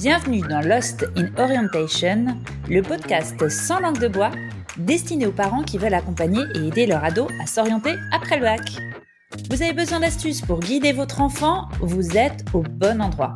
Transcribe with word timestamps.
Bienvenue 0.00 0.42
dans 0.42 0.60
Lost 0.60 1.06
in 1.16 1.26
Orientation, 1.42 2.26
le 2.68 2.82
podcast 2.82 3.48
sans 3.48 3.80
langue 3.80 3.98
de 3.98 4.06
bois 4.06 4.30
destiné 4.76 5.26
aux 5.26 5.32
parents 5.32 5.64
qui 5.64 5.76
veulent 5.76 5.92
accompagner 5.92 6.40
et 6.54 6.68
aider 6.68 6.86
leur 6.86 7.02
ado 7.02 7.26
à 7.42 7.48
s'orienter 7.48 7.96
après 8.12 8.36
le 8.36 8.42
bac. 8.42 8.60
Vous 9.50 9.60
avez 9.60 9.72
besoin 9.72 9.98
d'astuces 9.98 10.40
pour 10.40 10.60
guider 10.60 10.92
votre 10.92 11.20
enfant? 11.20 11.66
Vous 11.80 12.16
êtes 12.16 12.44
au 12.52 12.62
bon 12.62 13.02
endroit. 13.02 13.34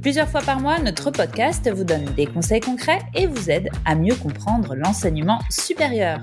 Plusieurs 0.00 0.28
fois 0.28 0.42
par 0.42 0.60
mois, 0.60 0.78
notre 0.78 1.10
podcast 1.10 1.68
vous 1.74 1.82
donne 1.82 2.04
des 2.14 2.26
conseils 2.26 2.60
concrets 2.60 3.00
et 3.16 3.26
vous 3.26 3.50
aide 3.50 3.68
à 3.84 3.96
mieux 3.96 4.14
comprendre 4.14 4.76
l'enseignement 4.76 5.40
supérieur. 5.50 6.20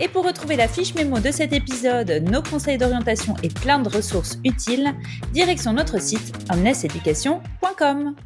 Et 0.00 0.08
pour 0.08 0.26
retrouver 0.26 0.56
la 0.56 0.66
fiche 0.66 0.96
mémo 0.96 1.20
de 1.20 1.30
cet 1.30 1.52
épisode, 1.52 2.24
nos 2.28 2.42
conseils 2.42 2.76
d'orientation 2.76 3.36
et 3.44 3.50
plein 3.50 3.78
de 3.78 3.88
ressources 3.88 4.40
utiles, 4.44 4.92
direction 5.32 5.74
notre 5.74 6.00
site 6.00 6.34
omneseducation.com. 6.50 8.16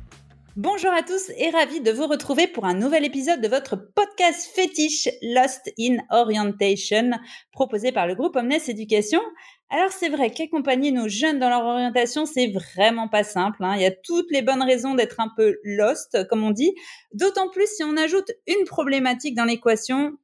Bonjour 0.57 0.91
à 0.91 1.03
tous 1.03 1.31
et 1.37 1.51
ravi 1.51 1.83
de 1.83 1.91
vous 1.91 2.07
retrouver 2.07 2.47
pour 2.47 2.65
un 2.65 2.73
nouvel 2.73 3.05
épisode 3.05 3.43
de 3.43 3.49
votre 3.49 3.77
podcast 3.77 4.51
fétiche 4.55 5.07
Lost 5.21 5.71
in 5.79 5.99
Orientation 6.09 7.11
proposé 7.53 7.93
par 7.93 8.07
le 8.07 8.15
groupe 8.15 8.37
Omnes 8.37 8.57
Éducation. 8.67 9.21
Alors 9.69 9.93
c'est 9.93 10.09
vrai 10.09 10.31
qu'accompagner 10.31 10.93
nos 10.93 11.09
jeunes 11.09 11.39
dans 11.39 11.51
leur 11.51 11.63
orientation, 11.63 12.25
c'est 12.25 12.47
vraiment 12.47 13.07
pas 13.07 13.23
simple. 13.23 13.63
Hein. 13.65 13.75
Il 13.77 13.83
y 13.83 13.85
a 13.85 13.91
toutes 13.91 14.31
les 14.31 14.41
bonnes 14.41 14.63
raisons 14.63 14.95
d'être 14.95 15.21
un 15.21 15.31
peu 15.37 15.59
lost, 15.63 16.27
comme 16.31 16.43
on 16.43 16.53
dit. 16.53 16.73
D'autant 17.13 17.51
plus 17.51 17.69
si 17.77 17.85
on 17.85 17.95
ajoute 17.99 18.31
une 18.47 18.65
problématique 18.65 19.35
dans 19.35 19.45
l'équation, 19.45 20.17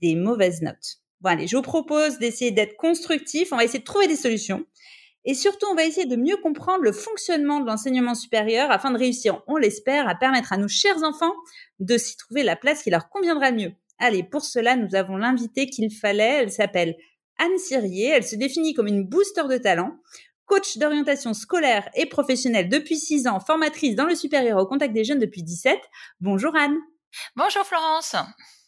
des 0.00 0.14
mauvaises 0.14 0.62
notes. 0.62 1.02
Bon 1.20 1.28
allez, 1.28 1.46
je 1.46 1.56
vous 1.56 1.62
propose 1.62 2.18
d'essayer 2.18 2.52
d'être 2.52 2.76
constructif. 2.76 3.52
On 3.52 3.58
va 3.58 3.64
essayer 3.64 3.80
de 3.80 3.84
trouver 3.84 4.06
des 4.06 4.16
solutions. 4.16 4.64
Et 5.24 5.34
surtout, 5.34 5.66
on 5.70 5.74
va 5.74 5.84
essayer 5.84 6.06
de 6.06 6.16
mieux 6.16 6.36
comprendre 6.36 6.84
le 6.84 6.92
fonctionnement 6.92 7.60
de 7.60 7.66
l'enseignement 7.66 8.14
supérieur 8.14 8.70
afin 8.70 8.90
de 8.90 8.98
réussir, 8.98 9.42
on 9.46 9.56
l'espère, 9.56 10.08
à 10.08 10.14
permettre 10.14 10.52
à 10.52 10.58
nos 10.58 10.68
chers 10.68 11.02
enfants 11.02 11.34
de 11.80 11.96
s'y 11.96 12.16
trouver 12.16 12.42
la 12.42 12.56
place 12.56 12.82
qui 12.82 12.90
leur 12.90 13.08
conviendra 13.08 13.50
le 13.50 13.56
mieux. 13.56 13.72
Allez, 13.98 14.22
pour 14.22 14.44
cela, 14.44 14.76
nous 14.76 14.94
avons 14.94 15.16
l'invité 15.16 15.66
qu'il 15.66 15.90
fallait. 15.92 16.42
Elle 16.42 16.52
s'appelle 16.52 16.96
Anne 17.38 17.58
Sirier. 17.58 18.08
Elle 18.08 18.24
se 18.24 18.36
définit 18.36 18.74
comme 18.74 18.86
une 18.86 19.04
booster 19.04 19.44
de 19.48 19.56
talent, 19.56 19.96
coach 20.46 20.76
d'orientation 20.76 21.32
scolaire 21.32 21.88
et 21.94 22.06
professionnelle 22.06 22.68
depuis 22.68 22.98
6 22.98 23.26
ans, 23.26 23.40
formatrice 23.40 23.94
dans 23.94 24.06
le 24.06 24.14
supérieur 24.14 24.58
au 24.58 24.66
contact 24.66 24.92
des 24.92 25.04
jeunes 25.04 25.18
depuis 25.18 25.42
17. 25.42 25.78
Bonjour 26.20 26.54
Anne. 26.54 26.76
Bonjour 27.36 27.64
Florence. 27.64 28.16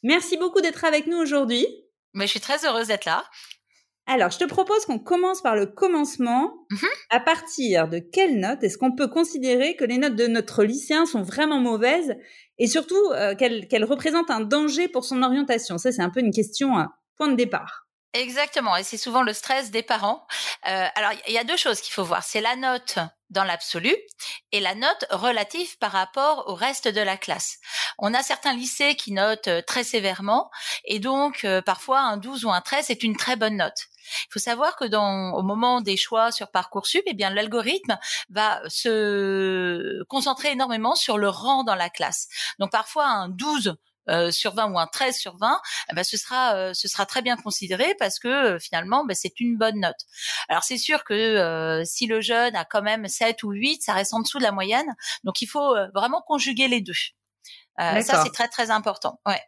Merci 0.03 0.37
beaucoup 0.37 0.61
d'être 0.61 0.85
avec 0.85 1.07
nous 1.07 1.19
aujourd'hui. 1.19 1.67
Mais 2.15 2.27
je 2.27 2.31
suis 2.31 2.41
très 2.41 2.65
heureuse 2.65 2.87
d'être 2.87 3.05
là. 3.05 3.25
Alors, 4.07 4.31
je 4.31 4.39
te 4.39 4.45
propose 4.45 4.87
qu'on 4.87 5.01
commence 5.01 5.43
par 5.43 5.57
le 5.57 5.67
commencement. 5.67 6.55
Mhm. 6.71 6.89
À 7.11 7.21
partir 7.21 7.89
de 7.89 7.99
quelles 7.99 8.39
notes 8.39 8.63
est-ce 8.63 8.79
qu'on 8.79 8.95
peut 8.95 9.09
considérer 9.09 9.75
que 9.75 9.85
les 9.85 9.99
notes 9.99 10.17
de 10.17 10.27
notre 10.27 10.65
lycéen 10.65 11.07
sont 11.07 11.23
vraiment 11.23 11.59
mauvaises 11.59 12.15
et 12.59 12.69
surtout 12.69 12.95
euh, 13.13 13.35
qu'elles 13.35 13.85
représentent 13.85 14.31
un 14.31 14.41
danger 14.41 14.89
pour 14.89 15.05
son 15.05 15.23
orientation? 15.23 15.77
Ça, 15.79 15.91
c'est 15.91 16.03
un 16.03 16.11
peu 16.11 16.21
une 16.21 16.33
question 16.33 16.77
à 16.77 16.99
point 17.17 17.29
de 17.29 17.37
départ. 17.37 17.86
Exactement, 18.17 18.77
et 18.77 18.83
c'est 18.83 18.97
souvent 18.97 19.21
le 19.21 19.35
stress 19.35 19.71
des 19.71 19.83
parents. 19.83 20.27
Euh, 20.67 20.87
alors, 20.95 21.13
il 21.29 21.35
y 21.35 21.39
a 21.39 21.45
deux 21.45 21.59
choses 21.59 21.83
qu'il 21.83 21.93
faut 21.93 22.03
voir. 22.03 22.25
C'est 22.25 22.41
la 22.41 22.57
note 22.57 22.99
dans 23.29 23.45
l'absolu 23.45 23.95
et 24.53 24.61
la 24.61 24.75
note 24.75 25.05
relative 25.11 25.77
par 25.79 25.93
rapport 25.93 26.45
au 26.49 26.55
reste 26.55 26.89
de 26.89 27.03
la 27.03 27.19
classe. 27.19 27.59
On 27.99 28.15
a 28.15 28.23
certains 28.23 28.55
lycées 28.55 28.95
qui 28.95 29.13
notent 29.13 29.49
euh, 29.49 29.61
très 29.61 29.85
sévèrement 29.85 30.51
et 30.85 30.99
donc 30.99 31.45
euh, 31.45 31.61
parfois 31.61 32.01
un 32.01 32.17
12 32.17 32.47
ou 32.47 32.51
un 32.51 32.63
13 32.63 32.89
est 32.89 33.03
une 33.03 33.17
très 33.17 33.37
bonne 33.37 33.57
note. 33.57 33.87
Il 34.23 34.33
faut 34.33 34.39
savoir 34.39 34.77
que 34.77 34.87
dans, 34.87 35.33
au 35.35 35.43
moment 35.43 35.83
des 35.83 35.99
choix 35.99 36.33
sur 36.33 36.51
Parcoursup, 36.51 37.03
eh 37.07 37.13
bien 37.13 37.29
l'algorithme 37.29 37.99
va 38.31 38.63
se 38.69 40.03
concentrer 40.05 40.53
énormément 40.53 40.95
sur 40.95 41.19
le 41.19 41.29
rang 41.29 41.65
dans 41.65 41.75
la 41.75 41.91
classe. 41.91 42.29
Donc 42.61 42.71
parfois 42.71 43.07
un 43.09 43.29
12 43.29 43.77
euh, 44.09 44.31
sur 44.31 44.55
20 44.55 44.71
ou 44.71 44.79
un 44.79 44.87
13 44.87 45.17
sur 45.17 45.37
20, 45.37 45.61
eh 45.91 45.95
ben, 45.95 46.05
ce 46.05 46.17
sera 46.17 46.55
euh, 46.55 46.75
ce 46.75 46.87
sera 46.87 47.07
très 47.07 47.23
bien 47.23 47.37
considéré 47.37 47.95
parce 47.99 48.19
que 48.19 48.29
euh, 48.29 48.59
finalement 48.59 49.05
ben, 49.05 49.15
c'est 49.15 49.41
une 49.41 49.57
bonne 49.57 49.81
note. 49.81 49.97
Alors 50.49 50.63
c'est 50.63 50.79
sûr 50.79 51.03
que 51.05 51.83
si 51.85 52.07
le 52.07 52.21
jeune 52.21 52.55
a 52.55 52.65
quand 52.65 52.83
même 52.83 53.09
7 53.09 53.43
ou 53.43 53.51
8, 53.51 53.83
ça 53.83 53.93
reste 53.95 54.15
en 54.15 54.21
dessous 54.21 54.39
de 54.39 54.45
la 54.45 54.53
moyenne. 54.53 54.87
Donc 55.25 55.43
il 55.43 55.47
faut 55.47 55.75
vraiment 55.95 56.23
conjuguer 56.27 56.69
les 56.69 56.81
deux. 56.81 56.93
ça 57.79 58.23
c'est 58.23 58.33
très 58.33 58.49
très 58.49 58.71
important. 58.71 59.21
Ouais. 59.27 59.41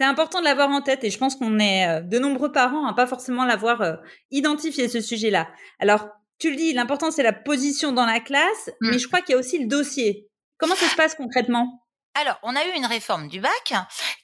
C'est 0.00 0.06
important 0.06 0.38
de 0.38 0.44
l'avoir 0.44 0.70
en 0.70 0.80
tête 0.80 1.02
et 1.02 1.10
je 1.10 1.18
pense 1.18 1.34
qu'on 1.34 1.58
est 1.58 2.02
de 2.02 2.18
nombreux 2.20 2.52
parents 2.52 2.86
à 2.86 2.94
pas 2.94 3.08
forcément 3.08 3.44
l'avoir 3.44 3.98
identifié 4.30 4.88
ce 4.88 5.00
sujet-là. 5.00 5.48
Alors, 5.80 6.06
tu 6.38 6.50
le 6.50 6.56
dis, 6.56 6.72
l'important 6.72 7.10
c'est 7.10 7.24
la 7.24 7.32
position 7.32 7.90
dans 7.90 8.06
la 8.06 8.20
classe, 8.20 8.70
mais 8.80 8.92
mmh. 8.92 8.98
je 8.98 9.06
crois 9.08 9.20
qu'il 9.20 9.32
y 9.32 9.36
a 9.36 9.40
aussi 9.40 9.58
le 9.58 9.66
dossier. 9.66 10.28
Comment 10.58 10.76
ça 10.76 10.86
se 10.86 10.94
passe 10.94 11.16
concrètement? 11.16 11.87
Alors, 12.20 12.36
on 12.42 12.56
a 12.56 12.64
eu 12.64 12.72
une 12.74 12.86
réforme 12.86 13.28
du 13.28 13.40
bac 13.40 13.74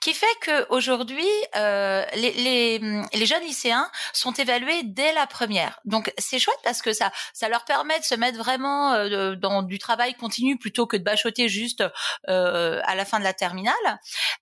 qui 0.01 0.15
fait 0.15 0.27
que 0.41 0.67
aujourd'hui, 0.69 1.29
euh, 1.55 2.05
les, 2.17 2.81
les, 3.13 3.27
jeunes 3.27 3.45
lycéens 3.45 3.89
sont 4.13 4.33
évalués 4.33 4.83
dès 4.83 5.13
la 5.13 5.29
première. 5.29 5.79
Donc, 5.85 6.13
c'est 6.19 6.41
chouette 6.41 6.59
parce 6.65 6.83
que 6.83 6.93
ça, 6.93 7.13
ça 7.33 7.49
leur 7.49 7.65
permet 7.65 7.97
de 8.01 8.05
se 8.05 8.17
mettre 8.17 8.37
vraiment 8.37 8.95
euh, 8.95 9.37
dans 9.37 9.63
du 9.63 9.79
travail 9.79 10.15
continu 10.15 10.59
plutôt 10.59 10.89
que 10.89 10.97
de 10.97 11.05
bachoter 11.05 11.49
juste 11.49 11.85
euh, 12.29 12.81
à 12.85 12.97
la 12.97 13.05
fin 13.05 13.21
de 13.21 13.25
la 13.25 13.33
terminale. 13.33 13.75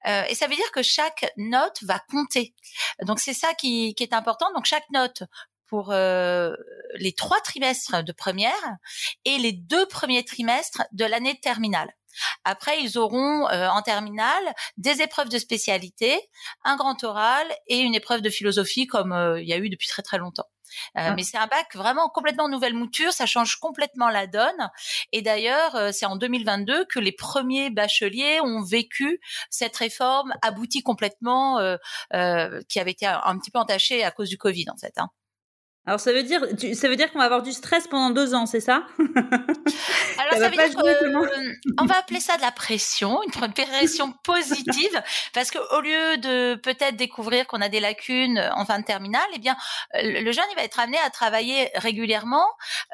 et 0.06 0.34
ça 0.34 0.46
veut 0.46 0.56
dire 0.56 0.72
que 0.72 0.82
chaque 0.82 1.30
note 1.36 1.82
va 1.82 1.98
compter. 2.10 2.54
Donc, 3.02 3.20
c'est 3.20 3.34
ça 3.34 3.52
qui, 3.52 3.94
qui 3.94 4.02
est 4.02 4.14
important. 4.14 4.46
Donc, 4.54 4.64
chaque 4.64 4.88
note 4.90 5.24
pour 5.66 5.92
les 5.92 7.12
trois 7.16 7.40
trimestres 7.40 8.02
de 8.02 8.12
première 8.12 8.76
et 9.24 9.38
les 9.38 9.52
deux 9.52 9.86
premiers 9.86 10.24
trimestres 10.24 10.82
de 10.92 11.04
l'année 11.04 11.38
terminale. 11.40 11.92
Après, 12.44 12.80
ils 12.80 12.98
auront 12.98 13.48
euh, 13.48 13.68
en 13.68 13.82
terminale 13.82 14.54
des 14.76 15.02
épreuves 15.02 15.28
de 15.28 15.38
spécialité, 15.38 16.18
un 16.64 16.76
grand 16.76 17.02
oral 17.04 17.46
et 17.66 17.78
une 17.78 17.94
épreuve 17.94 18.22
de 18.22 18.30
philosophie 18.30 18.86
comme 18.86 19.12
euh, 19.12 19.40
il 19.40 19.48
y 19.48 19.52
a 19.52 19.58
eu 19.58 19.68
depuis 19.68 19.88
très 19.88 20.02
très 20.02 20.18
longtemps. 20.18 20.48
Euh, 20.96 21.00
ah. 21.04 21.14
Mais 21.14 21.22
c'est 21.22 21.36
un 21.36 21.46
bac 21.46 21.74
vraiment 21.74 22.08
complètement 22.08 22.48
nouvelle 22.48 22.72
mouture, 22.72 23.12
ça 23.12 23.26
change 23.26 23.56
complètement 23.56 24.08
la 24.08 24.26
donne. 24.26 24.70
Et 25.12 25.20
d'ailleurs, 25.20 25.92
c'est 25.92 26.06
en 26.06 26.16
2022 26.16 26.86
que 26.86 26.98
les 26.98 27.12
premiers 27.12 27.68
bacheliers 27.68 28.40
ont 28.40 28.62
vécu 28.62 29.20
cette 29.50 29.76
réforme 29.76 30.32
aboutie 30.40 30.82
complètement, 30.82 31.58
qui 32.10 32.80
avait 32.80 32.90
été 32.90 33.04
un, 33.06 33.38
petit 33.38 33.50
peu 33.50 33.58
entachée 33.58 34.02
à 34.02 34.10
cause 34.10 34.30
du 34.30 34.38
Covid 34.38 34.64
en 34.70 34.78
fait. 34.78 34.94
Hein. 34.96 35.10
Alors 35.84 35.98
ça 35.98 36.12
veut 36.12 36.22
dire, 36.22 36.40
ça 36.74 36.88
veut 36.88 36.94
dire 36.94 37.10
qu'on 37.10 37.18
va 37.18 37.24
avoir 37.24 37.42
du 37.42 37.50
stress 37.50 37.88
pendant 37.88 38.10
deux 38.10 38.34
ans, 38.34 38.46
c'est 38.46 38.60
ça? 38.60 38.86
Alors 38.98 40.34
ça, 40.34 40.48
veut 40.48 40.56
dire 40.56 40.72
qu'on 41.76 41.86
va 41.86 41.98
appeler 41.98 42.20
ça 42.20 42.36
de 42.36 42.40
la 42.42 42.52
pression, 42.52 43.20
une 43.24 43.52
pression 43.52 44.12
positive, 44.24 45.02
parce 45.34 45.50
que 45.50 45.58
au 45.76 45.80
lieu 45.80 46.18
de 46.18 46.54
peut-être 46.54 46.94
découvrir 46.94 47.48
qu'on 47.48 47.60
a 47.60 47.68
des 47.68 47.80
lacunes 47.80 48.38
en 48.54 48.64
fin 48.64 48.78
de 48.78 48.84
terminale, 48.84 49.26
eh 49.34 49.40
bien 49.40 49.56
le 49.94 50.30
jeune 50.30 50.44
il 50.52 50.56
va 50.56 50.62
être 50.62 50.78
amené 50.78 50.98
à 51.04 51.10
travailler 51.10 51.70
régulièrement. 51.74 52.46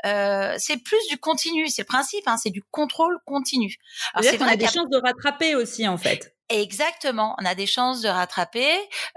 Euh, 0.06 0.54
c'est 0.56 0.82
plus 0.82 1.06
du 1.10 1.18
continu, 1.18 1.68
c'est 1.68 1.82
le 1.82 1.86
principe, 1.86 2.26
hein, 2.26 2.38
c'est 2.38 2.50
du 2.50 2.62
contrôle 2.70 3.18
continu. 3.26 3.76
Alors 4.14 4.30
c'est 4.30 4.38
qu'on 4.38 4.46
a 4.46 4.56
des 4.56 4.66
chances 4.66 4.88
de 4.88 4.98
rattraper 4.98 5.54
aussi 5.54 5.86
en 5.86 5.98
fait. 5.98 6.37
Exactement, 6.50 7.36
on 7.38 7.44
a 7.44 7.54
des 7.54 7.66
chances 7.66 8.00
de 8.00 8.08
rattraper. 8.08 8.70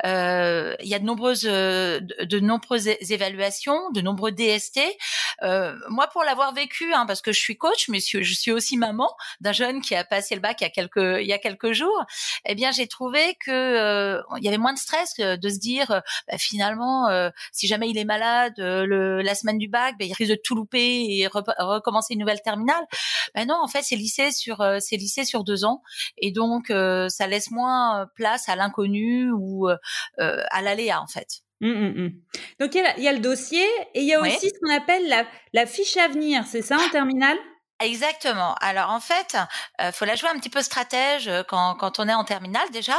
Euh, 0.05 0.75
il 0.81 0.89
y 0.89 0.93
a 0.93 0.99
de 0.99 1.05
nombreuses, 1.05 1.47
euh, 1.47 2.01
de, 2.01 2.39
nombreuses 2.41 2.89
évaluations, 3.09 3.89
de 3.91 4.01
nombreux 4.01 4.33
DST. 4.33 4.81
Euh, 5.43 5.73
moi, 5.87 6.07
pour 6.07 6.25
l'avoir 6.25 6.53
vécu, 6.53 6.93
hein, 6.93 7.05
parce 7.05 7.21
que 7.21 7.31
je 7.31 7.39
suis 7.39 7.57
coach, 7.57 7.87
mais 7.87 7.99
je 8.01 8.33
suis 8.33 8.51
aussi 8.51 8.75
maman 8.75 9.09
d'un 9.39 9.53
jeune 9.53 9.79
qui 9.79 9.95
a 9.95 10.03
passé 10.03 10.35
le 10.35 10.41
bac 10.41 10.57
il 10.59 10.65
y 10.65 10.67
a 10.67 10.69
quelques, 10.71 11.21
il 11.21 11.25
y 11.25 11.31
a 11.31 11.37
quelques 11.37 11.71
jours. 11.71 12.03
Eh 12.43 12.53
bien, 12.53 12.71
j'ai 12.71 12.87
trouvé 12.87 13.37
que 13.39 13.49
euh, 13.49 14.21
il 14.37 14.43
y 14.43 14.49
avait 14.49 14.57
moins 14.57 14.73
de 14.73 14.79
stress 14.79 15.15
de 15.15 15.49
se 15.49 15.57
dire, 15.57 16.01
bah, 16.27 16.37
finalement, 16.37 17.07
si 17.53 17.65
jamais 17.65 17.89
il 17.89 17.97
est 17.97 18.03
malade 18.03 18.55
le, 18.57 19.21
la 19.21 19.35
semaine 19.35 19.57
du 19.57 19.69
bac, 19.69 19.95
bah, 19.97 20.03
il 20.03 20.11
risque 20.11 20.31
de 20.31 20.39
tout 20.43 20.55
louper 20.55 21.05
et 21.07 21.27
recommencer 21.27 22.13
une 22.13 22.19
nouvelle 22.19 22.41
terminale. 22.41 22.83
Ben 23.35 23.47
non, 23.47 23.55
en 23.63 23.69
fait, 23.69 23.83
c'est 23.83 23.95
lycée 23.95 24.33
sur, 24.33 24.61
c'est 24.81 24.97
lycée 24.97 25.23
sur 25.23 25.45
deux 25.45 25.63
ans, 25.63 25.81
et 26.17 26.31
donc 26.31 26.67
ça 26.67 27.20
laisse 27.27 27.51
moins 27.51 28.07
place 28.15 28.49
à 28.49 28.55
l'inconnu 28.55 29.31
ou 29.31 29.67
à 30.17 30.61
l'aléa 30.61 31.01
en 31.01 31.07
fait. 31.07 31.41
Mmh, 31.61 31.67
mmh, 31.67 32.05
mmh. 32.05 32.09
Donc 32.59 32.75
il 32.75 33.03
y, 33.03 33.07
a, 33.07 33.13
le 33.13 33.19
dossier 33.19 33.65
et 33.93 34.01
il 34.01 34.07
y 34.07 34.13
a 34.13 34.19
aussi 34.19 34.49
ce 34.49 34.59
qu'on 34.59 34.73
appelle 34.73 35.07
la, 35.07 35.27
la 35.53 35.67
fiche 35.67 35.95
à 35.97 36.07
venir, 36.07 36.43
c'est 36.47 36.63
ça 36.63 36.75
en 36.75 36.89
terminale? 36.89 37.37
Exactement. 37.81 38.53
Alors 38.61 38.91
en 38.91 38.99
fait, 38.99 39.35
euh, 39.81 39.91
faut 39.91 40.05
la 40.05 40.15
jouer 40.15 40.29
un 40.29 40.37
petit 40.37 40.49
peu 40.49 40.61
stratège 40.61 41.29
quand, 41.47 41.75
quand 41.75 41.99
on 41.99 42.07
est 42.07 42.13
en 42.13 42.23
terminale 42.23 42.69
déjà. 42.71 42.97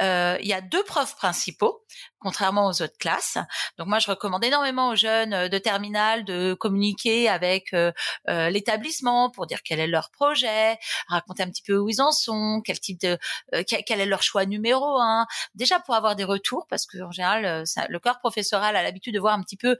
Euh, 0.00 0.38
il 0.40 0.46
y 0.46 0.52
a 0.52 0.60
deux 0.60 0.84
profs 0.84 1.16
principaux. 1.16 1.84
contrairement 2.20 2.66
aux 2.66 2.82
autres 2.82 2.98
classes. 2.98 3.38
Donc 3.78 3.88
moi, 3.88 3.98
je 3.98 4.08
recommande 4.10 4.44
énormément 4.44 4.90
aux 4.90 4.96
jeunes 4.96 5.32
euh, 5.32 5.48
de 5.48 5.58
terminale 5.58 6.24
de 6.24 6.54
communiquer 6.54 7.28
avec 7.28 7.72
euh, 7.72 7.92
euh, 8.28 8.50
l'établissement 8.50 9.30
pour 9.30 9.46
dire 9.46 9.60
quel 9.64 9.80
est 9.80 9.86
leur 9.86 10.10
projet, 10.10 10.78
raconter 11.08 11.42
un 11.42 11.48
petit 11.48 11.62
peu 11.62 11.78
où 11.78 11.88
ils 11.88 12.00
en 12.00 12.12
sont, 12.12 12.60
quel 12.64 12.78
type 12.78 13.00
de, 13.00 13.18
quel, 13.66 14.00
est 14.00 14.06
leur 14.06 14.22
choix 14.22 14.44
numéro 14.44 14.98
un. 15.00 15.26
Déjà 15.54 15.80
pour 15.80 15.94
avoir 15.94 16.14
des 16.14 16.24
retours, 16.24 16.66
parce 16.68 16.86
que 16.86 16.98
en 17.02 17.10
général, 17.10 17.64
le 17.88 17.98
corps 17.98 18.18
professoral 18.18 18.76
a 18.76 18.82
l'habitude 18.82 19.14
de 19.14 19.20
voir 19.20 19.34
un 19.34 19.42
petit 19.42 19.56
peu 19.56 19.76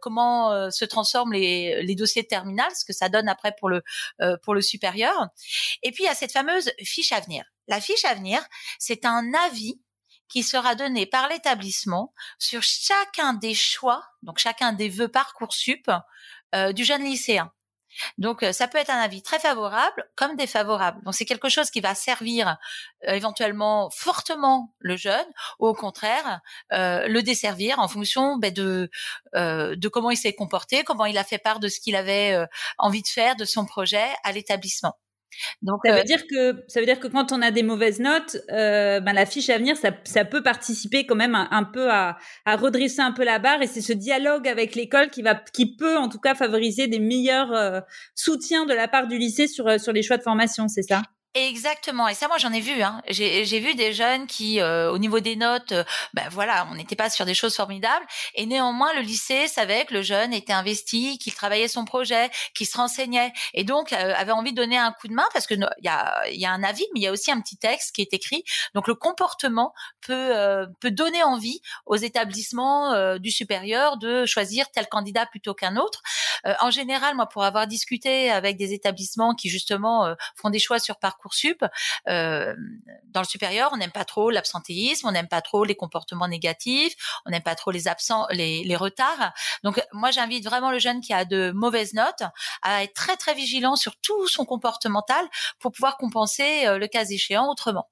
comment 0.00 0.70
se 0.70 0.84
transforment 0.84 1.32
les, 1.32 1.82
les 1.82 1.94
dossiers 1.94 2.22
de 2.22 2.28
terminale, 2.28 2.70
ce 2.74 2.84
que 2.84 2.92
ça 2.92 3.08
donne 3.08 3.28
après 3.28 3.54
pour 3.58 3.68
le 3.68 3.81
pour 4.42 4.54
le 4.54 4.62
supérieur. 4.62 5.28
Et 5.82 5.92
puis 5.92 6.04
il 6.04 6.06
y 6.06 6.10
a 6.10 6.14
cette 6.14 6.32
fameuse 6.32 6.70
fiche 6.84 7.12
à 7.12 7.20
venir. 7.20 7.44
La 7.68 7.80
fiche 7.80 8.04
à 8.04 8.14
venir, 8.14 8.42
c'est 8.78 9.04
un 9.04 9.32
avis 9.34 9.80
qui 10.28 10.42
sera 10.42 10.74
donné 10.74 11.04
par 11.04 11.28
l'établissement 11.28 12.14
sur 12.38 12.62
chacun 12.62 13.34
des 13.34 13.54
choix, 13.54 14.02
donc 14.22 14.38
chacun 14.38 14.72
des 14.72 14.88
vœux 14.88 15.08
parcoursup 15.08 15.90
euh, 16.54 16.72
du 16.72 16.84
jeune 16.84 17.04
lycéen. 17.04 17.52
Donc 18.18 18.42
euh, 18.42 18.52
ça 18.52 18.68
peut 18.68 18.78
être 18.78 18.90
un 18.90 19.00
avis 19.00 19.22
très 19.22 19.38
favorable 19.38 20.04
comme 20.16 20.36
défavorable. 20.36 21.02
Donc 21.04 21.14
c'est 21.14 21.24
quelque 21.24 21.48
chose 21.48 21.70
qui 21.70 21.80
va 21.80 21.94
servir 21.94 22.56
euh, 23.08 23.12
éventuellement 23.12 23.90
fortement 23.90 24.74
le 24.78 24.96
jeune 24.96 25.26
ou 25.58 25.66
au 25.66 25.74
contraire 25.74 26.40
euh, 26.72 27.06
le 27.08 27.22
desservir 27.22 27.78
en 27.78 27.88
fonction 27.88 28.36
ben, 28.36 28.52
de 28.52 28.90
de 29.34 29.88
comment 29.88 30.10
il 30.10 30.16
s'est 30.16 30.34
comporté, 30.34 30.84
comment 30.84 31.06
il 31.06 31.18
a 31.18 31.24
fait 31.24 31.38
part 31.38 31.60
de 31.60 31.68
ce 31.68 31.80
qu'il 31.80 31.96
avait 31.96 32.46
envie 32.78 33.02
de 33.02 33.08
faire 33.08 33.36
de 33.36 33.44
son 33.44 33.64
projet 33.64 34.06
à 34.24 34.32
l'établissement. 34.32 34.96
Donc, 35.62 35.80
ça 35.84 35.92
veut 35.92 36.00
euh, 36.00 36.04
dire 36.04 36.26
que 36.26 36.64
ça 36.68 36.80
veut 36.80 36.86
dire 36.86 37.00
que 37.00 37.08
quand 37.08 37.32
on 37.32 37.42
a 37.42 37.50
des 37.50 37.62
mauvaises 37.62 38.00
notes, 38.00 38.36
euh, 38.50 39.00
ben 39.00 39.12
la 39.12 39.26
fiche 39.26 39.50
à 39.50 39.58
venir, 39.58 39.76
ça, 39.76 39.90
ça 40.04 40.24
peut 40.24 40.42
participer 40.42 41.06
quand 41.06 41.14
même 41.14 41.34
un, 41.34 41.64
peu 41.64 41.90
à, 41.90 42.18
à, 42.44 42.56
redresser 42.56 43.00
un 43.00 43.12
peu 43.12 43.24
la 43.24 43.38
barre 43.38 43.62
et 43.62 43.66
c'est 43.66 43.80
ce 43.80 43.92
dialogue 43.92 44.46
avec 44.48 44.74
l'école 44.74 45.10
qui 45.10 45.22
va, 45.22 45.34
qui 45.34 45.76
peut 45.76 45.96
en 45.96 46.08
tout 46.08 46.20
cas 46.20 46.34
favoriser 46.34 46.86
des 46.86 46.98
meilleurs 46.98 47.52
euh, 47.52 47.80
soutiens 48.14 48.66
de 48.66 48.74
la 48.74 48.88
part 48.88 49.06
du 49.06 49.18
lycée 49.18 49.46
sur 49.46 49.80
sur 49.80 49.92
les 49.92 50.02
choix 50.02 50.16
de 50.16 50.22
formation, 50.22 50.68
c'est 50.68 50.82
ça? 50.82 51.02
Exactement. 51.34 52.08
Et 52.08 52.14
ça, 52.14 52.28
moi, 52.28 52.36
j'en 52.36 52.52
ai 52.52 52.60
vu. 52.60 52.82
Hein. 52.82 53.00
J'ai 53.08 53.58
vu 53.58 53.74
des 53.74 53.94
jeunes 53.94 54.26
qui, 54.26 54.60
euh, 54.60 54.92
au 54.92 54.98
niveau 54.98 55.18
des 55.18 55.34
notes, 55.34 55.72
euh, 55.72 55.82
ben 56.12 56.28
voilà, 56.30 56.68
on 56.70 56.74
n'était 56.74 56.94
pas 56.94 57.08
sur 57.08 57.24
des 57.24 57.32
choses 57.32 57.56
formidables. 57.56 58.04
Et 58.34 58.44
néanmoins, 58.44 58.92
le 58.92 59.00
lycée 59.00 59.48
savait 59.48 59.86
que 59.86 59.94
le 59.94 60.02
jeune 60.02 60.34
était 60.34 60.52
investi, 60.52 61.16
qu'il 61.16 61.32
travaillait 61.32 61.68
son 61.68 61.86
projet, 61.86 62.30
qu'il 62.54 62.66
se 62.66 62.76
renseignait, 62.76 63.32
et 63.54 63.64
donc 63.64 63.94
euh, 63.94 64.12
avait 64.14 64.32
envie 64.32 64.52
de 64.52 64.56
donner 64.56 64.76
un 64.76 64.92
coup 64.92 65.08
de 65.08 65.14
main 65.14 65.26
parce 65.32 65.46
que 65.46 65.54
il 65.54 65.84
y 65.84 65.88
a, 65.88 66.28
y 66.28 66.44
a 66.44 66.50
un 66.50 66.62
avis, 66.62 66.84
mais 66.92 67.00
il 67.00 67.02
y 67.02 67.06
a 67.06 67.12
aussi 67.12 67.30
un 67.30 67.40
petit 67.40 67.56
texte 67.56 67.94
qui 67.94 68.02
est 68.02 68.12
écrit. 68.12 68.44
Donc 68.74 68.86
le 68.86 68.94
comportement 68.94 69.72
peut 70.06 70.32
peut 70.80 70.90
donner 70.90 71.22
envie 71.22 71.60
aux 71.86 71.96
établissements 71.96 73.16
du 73.18 73.30
supérieur 73.30 73.96
de 73.96 74.26
choisir 74.26 74.70
tel 74.70 74.88
candidat 74.88 75.26
plutôt 75.26 75.54
qu'un 75.54 75.76
autre. 75.76 76.02
en 76.60 76.70
général, 76.70 77.14
moi, 77.14 77.26
pour 77.26 77.44
avoir 77.44 77.66
discuté 77.66 78.30
avec 78.30 78.56
des 78.56 78.72
établissements 78.72 79.34
qui 79.34 79.48
justement 79.48 80.14
font 80.36 80.50
des 80.50 80.58
choix 80.58 80.78
sur 80.78 80.98
parcours 80.98 81.21
Parcoursup, 81.22 81.64
euh, 82.08 82.54
dans 83.06 83.20
le 83.20 83.26
supérieur, 83.26 83.70
on 83.72 83.76
n'aime 83.76 83.92
pas 83.92 84.04
trop 84.04 84.30
l'absentéisme, 84.30 85.06
on 85.06 85.12
n'aime 85.12 85.28
pas 85.28 85.40
trop 85.40 85.64
les 85.64 85.74
comportements 85.74 86.28
négatifs, 86.28 86.94
on 87.26 87.30
n'aime 87.30 87.42
pas 87.42 87.54
trop 87.54 87.70
les 87.70 87.86
absents, 87.88 88.26
les, 88.30 88.76
retards. 88.76 89.32
Donc 89.62 89.80
moi, 89.92 90.10
j'invite 90.10 90.44
vraiment 90.44 90.70
le 90.70 90.78
jeune 90.78 91.00
qui 91.00 91.12
a 91.12 91.24
de 91.24 91.52
mauvaises 91.54 91.92
notes 91.92 92.22
à 92.62 92.82
être 92.82 92.94
très 92.94 93.16
très 93.16 93.34
vigilant 93.34 93.76
sur 93.76 93.96
tout 94.00 94.26
son 94.26 94.44
comportemental 94.44 95.24
pour 95.60 95.72
pouvoir 95.72 95.96
compenser 95.96 96.66
euh, 96.66 96.78
le 96.78 96.88
cas 96.88 97.04
échéant 97.04 97.48
autrement. 97.48 97.88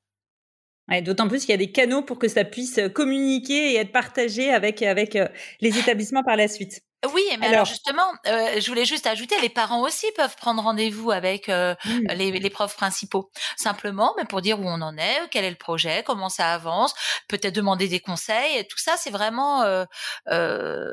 D'autant 1.03 1.29
plus 1.29 1.41
qu'il 1.41 1.51
y 1.51 1.55
a 1.55 1.57
des 1.57 1.73
canaux 1.73 2.03
pour 2.03 2.19
que 2.19 2.29
ça 2.29 2.45
puisse 2.45 2.81
communiquer 2.95 3.73
et 3.73 3.77
être 3.77 3.93
partagé 3.93 4.53
avec 4.53 4.83
avec 4.83 5.17
euh, 5.17 5.29
les 5.61 5.79
établissements 5.79 6.25
par 6.25 6.37
la 6.37 6.49
suite. 6.49 6.83
Oui, 7.15 7.23
mais 7.39 7.47
alors, 7.47 7.65
justement, 7.65 8.13
euh, 8.27 8.61
je 8.61 8.67
voulais 8.67 8.85
juste 8.85 9.07
ajouter, 9.07 9.35
les 9.41 9.49
parents 9.49 9.81
aussi 9.83 10.07
peuvent 10.17 10.37
prendre 10.37 10.63
rendez-vous 10.63 11.11
avec 11.11 11.49
euh, 11.49 11.75
mmh. 11.87 12.13
les, 12.15 12.31
les, 12.33 12.51
profs 12.51 12.77
principaux, 12.77 13.31
simplement, 13.57 14.13
mais 14.19 14.27
pour 14.27 14.43
dire 14.43 14.61
où 14.61 14.65
on 14.65 14.83
en 14.83 14.95
est, 14.99 15.29
quel 15.31 15.47
est 15.47 15.51
le 15.51 15.57
projet, 15.57 16.03
comment 16.05 16.29
ça 16.29 16.53
avance, 16.53 16.93
peut-être 17.27 17.55
demander 17.55 17.89
des 17.89 18.01
conseils. 18.01 18.67
tout 18.69 18.77
ça, 18.77 18.97
c'est 18.99 19.11
vraiment, 19.11 19.63
euh, 19.63 19.85
euh 20.29 20.93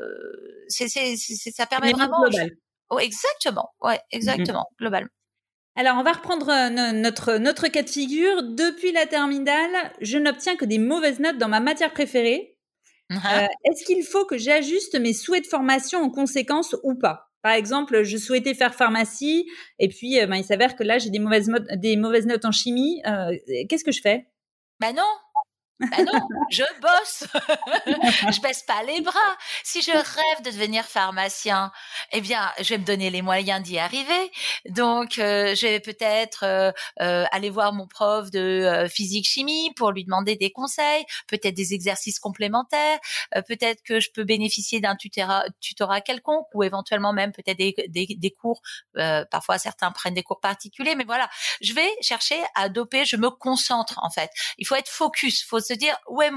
ça 0.68 1.66
permet 1.66 1.92
vraiment. 1.92 2.22
Global. 2.22 2.50
Oh, 2.90 2.98
exactement, 2.98 3.74
ouais, 3.82 3.96
mmh 3.96 4.00
exactement, 4.12 4.66
global. 4.78 5.08
Alors, 5.78 5.96
on 5.96 6.02
va 6.02 6.10
reprendre 6.10 6.50
notre, 6.92 7.38
notre 7.38 7.68
cas 7.68 7.84
de 7.84 7.88
figure. 7.88 8.42
Depuis 8.42 8.90
la 8.90 9.06
terminale, 9.06 9.92
je 10.00 10.18
n'obtiens 10.18 10.56
que 10.56 10.64
des 10.64 10.78
mauvaises 10.78 11.20
notes 11.20 11.38
dans 11.38 11.46
ma 11.46 11.60
matière 11.60 11.92
préférée. 11.92 12.58
Uh-huh. 13.12 13.44
Euh, 13.44 13.46
est-ce 13.64 13.84
qu'il 13.84 14.02
faut 14.02 14.24
que 14.24 14.36
j'ajuste 14.36 14.98
mes 14.98 15.12
souhaits 15.12 15.44
de 15.44 15.48
formation 15.48 16.00
en 16.00 16.10
conséquence 16.10 16.74
ou 16.82 16.96
pas? 16.96 17.30
Par 17.42 17.52
exemple, 17.52 18.02
je 18.02 18.16
souhaitais 18.16 18.54
faire 18.54 18.74
pharmacie 18.74 19.46
et 19.78 19.86
puis 19.86 20.20
euh, 20.20 20.26
ben, 20.26 20.34
il 20.34 20.44
s'avère 20.44 20.74
que 20.74 20.82
là 20.82 20.98
j'ai 20.98 21.10
des 21.10 21.20
mauvaises, 21.20 21.48
des 21.76 21.96
mauvaises 21.96 22.26
notes 22.26 22.44
en 22.44 22.50
chimie. 22.50 23.00
Euh, 23.06 23.36
qu'est-ce 23.68 23.84
que 23.84 23.92
je 23.92 24.02
fais? 24.02 24.26
Ben 24.80 24.92
non, 24.94 25.06
ben 25.80 26.04
non, 26.04 26.20
je 26.50 26.64
bosse. 26.80 27.24
je 28.32 28.40
baisse 28.40 28.62
pas 28.62 28.82
les 28.82 29.00
bras. 29.00 29.36
Si 29.62 29.80
je 29.82 29.92
rêve 29.92 30.44
de 30.44 30.50
devenir 30.50 30.84
pharmacien, 30.84 31.70
eh 32.12 32.20
bien, 32.20 32.50
je 32.58 32.70
vais 32.70 32.78
me 32.78 32.84
donner 32.84 33.10
les 33.10 33.22
moyens 33.22 33.62
d'y 33.62 33.78
arriver. 33.78 34.32
Donc, 34.68 35.18
euh, 35.18 35.54
je 35.54 35.66
vais 35.66 35.80
peut-être 35.80 36.44
euh, 36.44 36.72
euh, 37.00 37.24
aller 37.30 37.50
voir 37.50 37.72
mon 37.72 37.86
prof 37.86 38.30
de 38.30 38.86
physique-chimie 38.90 39.72
pour 39.76 39.92
lui 39.92 40.04
demander 40.04 40.36
des 40.36 40.50
conseils, 40.50 41.04
peut-être 41.28 41.54
des 41.54 41.74
exercices 41.74 42.18
complémentaires, 42.18 42.98
peut-être 43.46 43.82
que 43.82 44.00
je 44.00 44.10
peux 44.10 44.24
bénéficier 44.24 44.80
d'un 44.80 44.96
tutorat, 44.96 46.00
quelconque 46.00 46.46
ou 46.54 46.62
éventuellement 46.62 47.12
même 47.12 47.32
peut-être 47.32 47.58
des, 47.58 47.74
des, 47.88 48.30
cours. 48.30 48.60
parfois, 49.30 49.58
certains 49.58 49.90
prennent 49.90 50.14
des 50.14 50.22
cours 50.22 50.40
particuliers, 50.40 50.94
mais 50.94 51.04
voilà, 51.04 51.28
je 51.60 51.72
vais 51.72 51.88
chercher 52.00 52.40
à 52.54 52.68
doper. 52.68 53.04
Je 53.04 53.16
me 53.16 53.30
concentre 53.30 53.98
en 54.02 54.10
fait. 54.10 54.30
Il 54.58 54.66
faut 54.66 54.74
être 54.74 54.88
focus. 54.88 55.44
Se 55.68 55.74
dire 55.74 55.96
ouais 56.08 56.30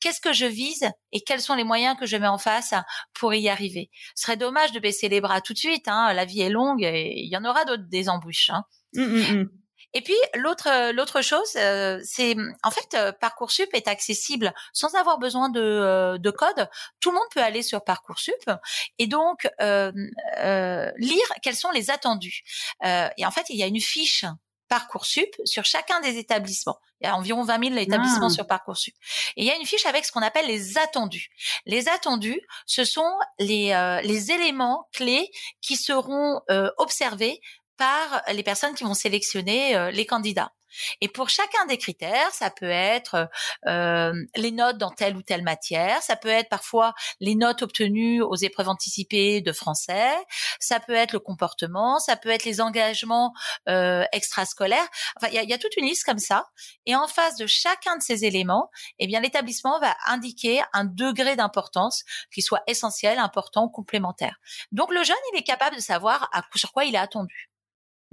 qu'est-ce 0.00 0.20
que 0.20 0.32
je 0.32 0.46
vise 0.46 0.88
et 1.12 1.20
quels 1.20 1.40
sont 1.40 1.54
les 1.54 1.64
moyens 1.64 1.96
que 1.98 2.06
je 2.06 2.16
mets 2.16 2.26
en 2.28 2.38
face 2.38 2.74
pour 3.14 3.34
y 3.34 3.48
arriver. 3.48 3.90
Ce 4.14 4.24
serait 4.24 4.36
dommage 4.36 4.72
de 4.72 4.80
baisser 4.80 5.08
les 5.08 5.20
bras 5.20 5.40
tout 5.40 5.52
de 5.52 5.58
suite. 5.58 5.88
Hein. 5.88 6.12
La 6.12 6.24
vie 6.24 6.42
est 6.42 6.50
longue 6.50 6.82
et 6.82 7.14
il 7.16 7.30
y 7.30 7.36
en 7.36 7.44
aura 7.44 7.64
d'autres 7.64 7.88
des 7.88 8.08
embûches. 8.08 8.50
Hein. 8.50 8.64
Mmh, 8.94 9.02
mmh, 9.02 9.36
mmh. 9.36 9.48
Et 9.96 10.00
puis 10.00 10.16
l'autre 10.34 10.92
l'autre 10.92 11.22
chose, 11.22 11.52
euh, 11.56 12.00
c'est 12.02 12.36
en 12.64 12.70
fait 12.72 12.94
euh, 12.94 13.12
parcoursup 13.12 13.68
est 13.74 13.86
accessible 13.86 14.52
sans 14.72 14.94
avoir 14.96 15.18
besoin 15.18 15.48
de, 15.50 15.60
euh, 15.60 16.18
de 16.18 16.30
code. 16.30 16.68
Tout 16.98 17.10
le 17.10 17.14
monde 17.14 17.28
peut 17.32 17.42
aller 17.42 17.62
sur 17.62 17.84
parcoursup 17.84 18.50
et 18.98 19.06
donc 19.06 19.48
lire 19.60 21.26
quels 21.42 21.54
sont 21.54 21.70
les 21.70 21.90
attendus. 21.90 22.42
et 22.82 23.24
en 23.24 23.30
fait, 23.30 23.46
il 23.50 23.56
y 23.56 23.62
a 23.62 23.66
une 23.66 23.80
fiche 23.80 24.24
Parcoursup 24.68 25.28
sur 25.44 25.64
chacun 25.64 26.00
des 26.00 26.18
établissements. 26.18 26.78
Il 27.00 27.06
y 27.06 27.10
a 27.10 27.16
environ 27.16 27.44
20 27.44 27.68
000 27.68 27.76
établissements 27.76 28.28
ah. 28.30 28.34
sur 28.34 28.46
Parcoursup. 28.46 28.94
Et 29.36 29.42
il 29.42 29.46
y 29.46 29.50
a 29.50 29.56
une 29.56 29.66
fiche 29.66 29.86
avec 29.86 30.04
ce 30.04 30.12
qu'on 30.12 30.22
appelle 30.22 30.46
les 30.46 30.78
attendus. 30.78 31.30
Les 31.66 31.88
attendus, 31.88 32.40
ce 32.66 32.84
sont 32.84 33.12
les, 33.38 33.72
euh, 33.72 34.00
les 34.00 34.30
éléments 34.30 34.88
clés 34.92 35.30
qui 35.60 35.76
seront 35.76 36.40
euh, 36.50 36.70
observés 36.78 37.40
par 37.76 38.22
les 38.32 38.42
personnes 38.42 38.74
qui 38.74 38.84
vont 38.84 38.94
sélectionner 38.94 39.76
euh, 39.76 39.90
les 39.90 40.06
candidats. 40.06 40.52
Et 41.00 41.08
pour 41.08 41.28
chacun 41.28 41.66
des 41.66 41.78
critères, 41.78 42.30
ça 42.32 42.50
peut 42.50 42.68
être 42.68 43.28
euh, 43.66 44.12
les 44.36 44.50
notes 44.50 44.78
dans 44.78 44.90
telle 44.90 45.16
ou 45.16 45.22
telle 45.22 45.42
matière, 45.42 46.02
ça 46.02 46.16
peut 46.16 46.28
être 46.28 46.48
parfois 46.48 46.94
les 47.20 47.34
notes 47.34 47.62
obtenues 47.62 48.22
aux 48.22 48.36
épreuves 48.36 48.68
anticipées 48.68 49.40
de 49.40 49.52
français, 49.52 50.12
ça 50.60 50.80
peut 50.80 50.94
être 50.94 51.12
le 51.12 51.20
comportement, 51.20 51.98
ça 51.98 52.16
peut 52.16 52.30
être 52.30 52.44
les 52.44 52.60
engagements 52.60 53.32
euh, 53.68 54.04
extrascolaires. 54.12 54.88
Enfin, 55.16 55.28
il 55.30 55.34
y 55.34 55.38
a, 55.38 55.44
y 55.44 55.52
a, 55.52 55.58
toute 55.58 55.76
une 55.76 55.86
liste 55.86 56.04
comme 56.04 56.18
ça. 56.18 56.46
Et 56.86 56.94
en 56.96 57.06
face 57.06 57.36
de 57.36 57.46
chacun 57.46 57.96
de 57.96 58.02
ces 58.02 58.24
éléments, 58.24 58.70
eh 58.98 59.06
bien, 59.06 59.20
l'établissement 59.20 59.78
va 59.80 59.94
indiquer 60.06 60.62
un 60.72 60.84
degré 60.84 61.36
d'importance 61.36 62.04
qui 62.32 62.42
soit 62.42 62.62
essentiel, 62.66 63.18
important, 63.18 63.68
complémentaire. 63.68 64.36
Donc, 64.72 64.92
le 64.92 65.02
jeune, 65.04 65.16
il 65.32 65.38
est 65.38 65.44
capable 65.44 65.76
de 65.76 65.80
savoir 65.80 66.28
à, 66.32 66.42
sur 66.54 66.72
quoi 66.72 66.84
il 66.84 66.94
est 66.94 66.98
attendu. 66.98 67.53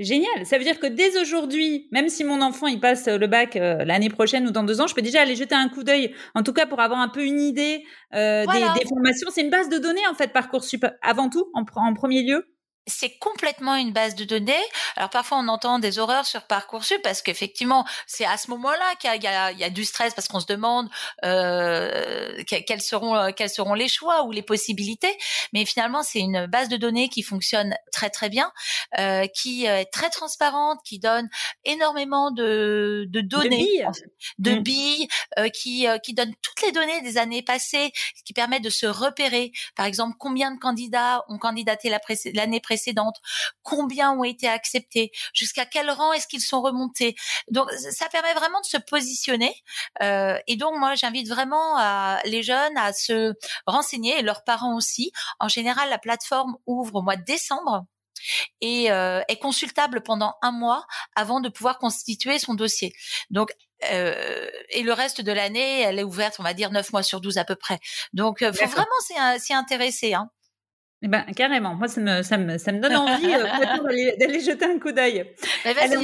Génial. 0.01 0.45
Ça 0.45 0.57
veut 0.57 0.63
dire 0.63 0.79
que 0.79 0.87
dès 0.87 1.19
aujourd'hui, 1.19 1.87
même 1.91 2.09
si 2.09 2.23
mon 2.23 2.41
enfant 2.41 2.65
il 2.65 2.79
passe 2.79 3.07
le 3.07 3.27
bac 3.27 3.55
euh, 3.55 3.85
l'année 3.85 4.09
prochaine 4.09 4.47
ou 4.47 4.51
dans 4.51 4.63
deux 4.63 4.81
ans, 4.81 4.87
je 4.87 4.95
peux 4.95 5.03
déjà 5.03 5.21
aller 5.21 5.35
jeter 5.35 5.53
un 5.53 5.69
coup 5.69 5.83
d'œil, 5.83 6.15
en 6.33 6.41
tout 6.41 6.53
cas 6.53 6.65
pour 6.65 6.79
avoir 6.79 6.99
un 6.99 7.07
peu 7.07 7.23
une 7.23 7.39
idée 7.39 7.83
euh, 8.15 8.45
des, 8.47 8.79
des, 8.79 8.87
formations. 8.87 9.29
C'est 9.29 9.41
une 9.41 9.51
base 9.51 9.69
de 9.69 9.77
données 9.77 10.05
en 10.09 10.15
fait 10.15 10.33
Parcoursup 10.33 10.85
avant 11.03 11.29
tout, 11.29 11.45
en, 11.53 11.63
en 11.75 11.93
premier 11.93 12.23
lieu. 12.23 12.47
C'est 12.87 13.17
complètement 13.19 13.75
une 13.75 13.93
base 13.93 14.15
de 14.15 14.25
données. 14.25 14.53
Alors 14.95 15.09
parfois 15.09 15.37
on 15.37 15.47
entend 15.47 15.77
des 15.77 15.99
horreurs 15.99 16.25
sur 16.25 16.43
parcoursup 16.43 16.99
parce 17.03 17.21
qu'effectivement 17.21 17.85
c'est 18.07 18.25
à 18.25 18.37
ce 18.37 18.49
moment-là 18.49 18.95
qu'il 18.99 19.11
y, 19.13 19.59
y, 19.59 19.63
a 19.63 19.69
du 19.69 19.85
stress 19.85 20.15
parce 20.15 20.27
qu'on 20.27 20.39
se 20.39 20.47
demande 20.47 20.89
euh, 21.23 22.43
quels 22.47 22.81
seront 22.81 23.15
euh, 23.15 23.31
quels 23.35 23.51
seront 23.51 23.75
les 23.75 23.87
choix 23.87 24.23
ou 24.23 24.31
les 24.31 24.41
possibilités. 24.41 25.15
Mais 25.53 25.65
finalement 25.65 26.01
c'est 26.01 26.19
une 26.19 26.47
base 26.47 26.69
de 26.69 26.77
données 26.77 27.09
qui 27.09 27.21
fonctionne 27.21 27.75
très 27.91 28.09
très 28.09 28.29
bien, 28.29 28.51
euh, 28.97 29.27
qui 29.27 29.65
est 29.65 29.85
très 29.85 30.09
transparente, 30.09 30.79
qui 30.83 30.97
donne 30.97 31.29
énormément 31.65 32.31
de, 32.31 33.05
de 33.09 33.21
données, 33.21 33.83
de 34.39 34.55
billes, 34.55 35.07
mmh. 35.37 35.39
euh, 35.41 35.49
qui 35.49 35.87
euh, 35.87 35.99
qui 35.99 36.15
donne 36.15 36.33
toutes 36.41 36.63
les 36.63 36.71
données 36.71 37.01
des 37.01 37.19
années 37.19 37.43
passées, 37.43 37.91
qui 38.25 38.33
permet 38.33 38.59
de 38.59 38.71
se 38.71 38.87
repérer. 38.87 39.51
Par 39.75 39.85
exemple 39.85 40.15
combien 40.17 40.51
de 40.51 40.59
candidats 40.59 41.23
ont 41.29 41.37
candidaté 41.37 41.89
l'année 42.33 42.59
précédente 42.59 42.70
précédentes, 42.71 43.17
combien 43.63 44.13
ont 44.13 44.23
été 44.23 44.47
acceptés, 44.47 45.11
jusqu'à 45.33 45.65
quel 45.65 45.91
rang 45.91 46.13
est-ce 46.13 46.25
qu'ils 46.25 46.41
sont 46.41 46.61
remontés? 46.61 47.15
Donc 47.49 47.69
ça 47.71 48.07
permet 48.07 48.33
vraiment 48.33 48.61
de 48.61 48.65
se 48.65 48.77
positionner. 48.77 49.53
Euh, 50.01 50.37
et 50.47 50.55
donc 50.55 50.79
moi 50.79 50.95
j'invite 50.95 51.27
vraiment 51.27 51.75
à, 51.77 52.21
les 52.23 52.43
jeunes 52.43 52.77
à 52.77 52.93
se 52.93 53.33
renseigner 53.67 54.19
et 54.19 54.21
leurs 54.21 54.45
parents 54.45 54.77
aussi. 54.77 55.11
En 55.41 55.49
général, 55.49 55.89
la 55.89 55.97
plateforme 55.97 56.55
ouvre 56.65 56.95
au 56.95 57.01
mois 57.01 57.17
de 57.17 57.25
décembre 57.25 57.83
et 58.61 58.89
euh, 58.89 59.21
est 59.27 59.39
consultable 59.39 60.01
pendant 60.01 60.35
un 60.41 60.51
mois 60.51 60.85
avant 61.15 61.41
de 61.41 61.49
pouvoir 61.49 61.77
constituer 61.77 62.39
son 62.39 62.53
dossier. 62.53 62.93
Donc 63.31 63.51
euh, 63.91 64.47
et 64.69 64.83
le 64.83 64.93
reste 64.93 65.21
de 65.21 65.31
l'année, 65.31 65.81
elle 65.81 65.99
est 65.99 66.03
ouverte, 66.03 66.35
on 66.39 66.43
va 66.43 66.53
dire 66.53 66.71
9 66.71 66.91
mois 66.93 67.03
sur 67.03 67.21
12 67.21 67.37
à 67.37 67.45
peu 67.45 67.55
près. 67.55 67.79
Donc, 68.13 68.41
euh, 68.41 68.53
faut 68.53 68.67
vraiment 68.67 69.37
s'y 69.39 69.53
intéresser. 69.53 70.13
Hein. 70.13 70.29
Eh 71.03 71.07
ben, 71.07 71.23
carrément. 71.35 71.73
Moi, 71.73 71.87
ça 71.87 71.99
me, 71.99 72.21
ça 72.21 72.37
me, 72.37 72.59
ça 72.59 72.71
me 72.71 72.79
donne 72.79 72.95
envie 72.95 73.33
euh, 73.33 74.15
d'aller 74.19 74.39
jeter 74.39 74.65
un 74.65 74.77
coup 74.77 74.91
d'œil. 74.91 75.25
Alors, 75.65 76.03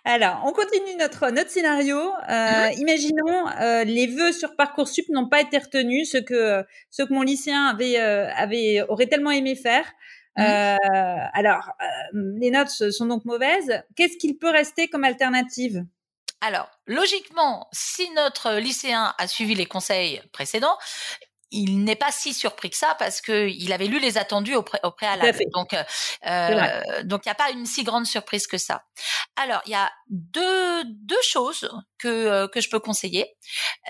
alors, 0.05 0.41
on 0.45 0.53
continue 0.53 0.95
notre, 0.98 1.29
notre 1.29 1.50
scénario. 1.50 1.98
Euh, 1.98 2.69
Imaginons, 2.77 3.50
euh, 3.60 3.83
les 3.83 4.07
vœux 4.07 4.31
sur 4.31 4.55
Parcoursup 4.55 5.10
n'ont 5.10 5.27
pas 5.27 5.41
été 5.41 5.57
retenus, 5.57 6.12
ce 6.12 6.17
que, 6.17 6.63
ce 6.89 7.03
que 7.03 7.13
mon 7.13 7.24
lycéen 7.24 7.65
avait, 7.65 7.98
avait, 7.98 8.81
aurait 8.88 9.07
tellement 9.07 9.31
aimé 9.31 9.55
faire. 9.55 9.86
Alors, 10.38 11.74
les 12.13 12.51
notes 12.51 12.69
sont 12.69 13.05
donc 13.05 13.25
mauvaises. 13.25 13.83
Qu'est-ce 13.98 14.17
qu'il 14.17 14.38
peut 14.38 14.50
rester 14.50 14.88
comme 14.88 15.03
alternative? 15.03 15.86
Alors, 16.39 16.69
logiquement, 16.88 17.67
si 17.72 18.10
notre 18.12 18.55
lycéen 18.60 19.13
a 19.17 19.27
suivi 19.27 19.55
les 19.55 19.65
conseils 19.65 20.22
précédents, 20.33 20.77
il 21.53 21.83
n'est 21.83 21.95
pas 21.95 22.12
si 22.12 22.33
surpris 22.33 22.72
que 22.72 22.75
ça 22.75 22.95
parce 22.98 23.22
que 23.22 23.48
il 23.48 23.72
avait 23.72 23.86
lu 23.86 24.00
les 24.00 24.17
attendus 24.17 24.55
au, 24.55 24.63
préalable. 24.63 25.38
Donc, 25.53 25.74
euh, 25.74 25.83
euh 26.27 27.03
donc 27.03 27.22
il 27.25 27.29
n'y 27.29 27.31
a 27.31 27.36
pas 27.36 27.51
une 27.51 27.65
si 27.65 27.83
grande 27.83 28.05
surprise 28.05 28.48
que 28.48 28.57
ça. 28.57 28.83
Alors, 29.36 29.62
il 29.65 29.72
y 29.72 29.75
a 29.75 29.91
deux 30.10 30.83
deux 30.86 31.22
choses 31.22 31.72
que 32.00 32.07
euh, 32.07 32.48
que 32.48 32.60
je 32.60 32.69
peux 32.69 32.79
conseiller. 32.79 33.27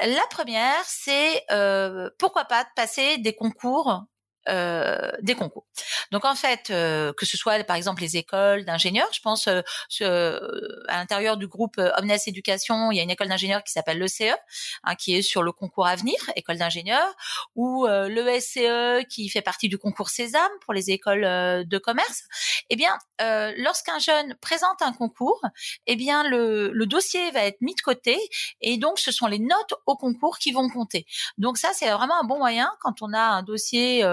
La 0.01 0.25
première, 0.29 0.83
c'est 0.85 1.43
euh, 1.51 2.09
pourquoi 2.19 2.45
pas 2.45 2.63
de 2.63 2.69
passer 2.75 3.17
des 3.17 3.33
concours 3.33 4.03
euh, 4.49 5.11
des 5.21 5.35
concours. 5.35 5.65
Donc 6.11 6.25
en 6.25 6.35
fait, 6.35 6.69
euh, 6.69 7.13
que 7.13 7.25
ce 7.25 7.37
soit 7.37 7.63
par 7.63 7.77
exemple 7.77 8.01
les 8.01 8.17
écoles 8.17 8.65
d'ingénieurs, 8.65 9.07
je 9.13 9.21
pense 9.21 9.47
euh, 9.47 10.83
à 10.89 10.97
l'intérieur 10.97 11.37
du 11.37 11.47
groupe 11.47 11.77
Omnes 11.77 12.17
Éducation, 12.27 12.91
il 12.91 12.97
y 12.97 12.99
a 12.99 13.03
une 13.03 13.09
école 13.09 13.29
d'ingénieurs 13.29 13.63
qui 13.63 13.71
s'appelle 13.71 13.99
l'ECE, 13.99 14.35
hein, 14.83 14.95
qui 14.95 15.15
est 15.15 15.21
sur 15.21 15.43
le 15.43 15.53
concours 15.53 15.87
Avenir, 15.87 16.15
école 16.35 16.57
d'ingénieurs, 16.57 17.15
ou 17.55 17.87
le 17.87 18.39
SCE 18.39 19.07
qui 19.07 19.29
fait 19.29 19.41
partie 19.41 19.69
du 19.69 19.77
concours 19.77 20.09
Sésame 20.09 20.51
pour 20.61 20.73
les 20.73 20.91
écoles 20.91 21.23
de 21.65 21.77
commerce. 21.77 22.23
Eh 22.69 22.75
bien, 22.75 22.97
lorsqu'un 23.57 23.99
jeune 23.99 24.35
présente 24.41 24.81
un 24.81 24.93
concours, 24.93 25.41
eh 25.87 25.95
bien 25.95 26.23
le, 26.23 26.71
le 26.73 26.85
dossier 26.85 27.31
va 27.31 27.45
être 27.45 27.61
mis 27.61 27.75
de 27.75 27.81
côté 27.81 28.17
et 28.61 28.77
donc 28.77 28.99
ce 28.99 29.11
sont 29.11 29.27
les 29.27 29.39
notes 29.39 29.73
au 29.85 29.95
concours 29.95 30.37
qui 30.37 30.51
vont 30.51 30.69
compter. 30.69 31.05
Donc 31.37 31.57
ça, 31.57 31.69
c'est 31.73 31.89
vraiment 31.91 32.19
un 32.19 32.25
bon 32.25 32.37
moyen 32.37 32.69
quand 32.81 33.01
on 33.01 33.13
a 33.13 33.21
un 33.21 33.43
dossier 33.43 34.03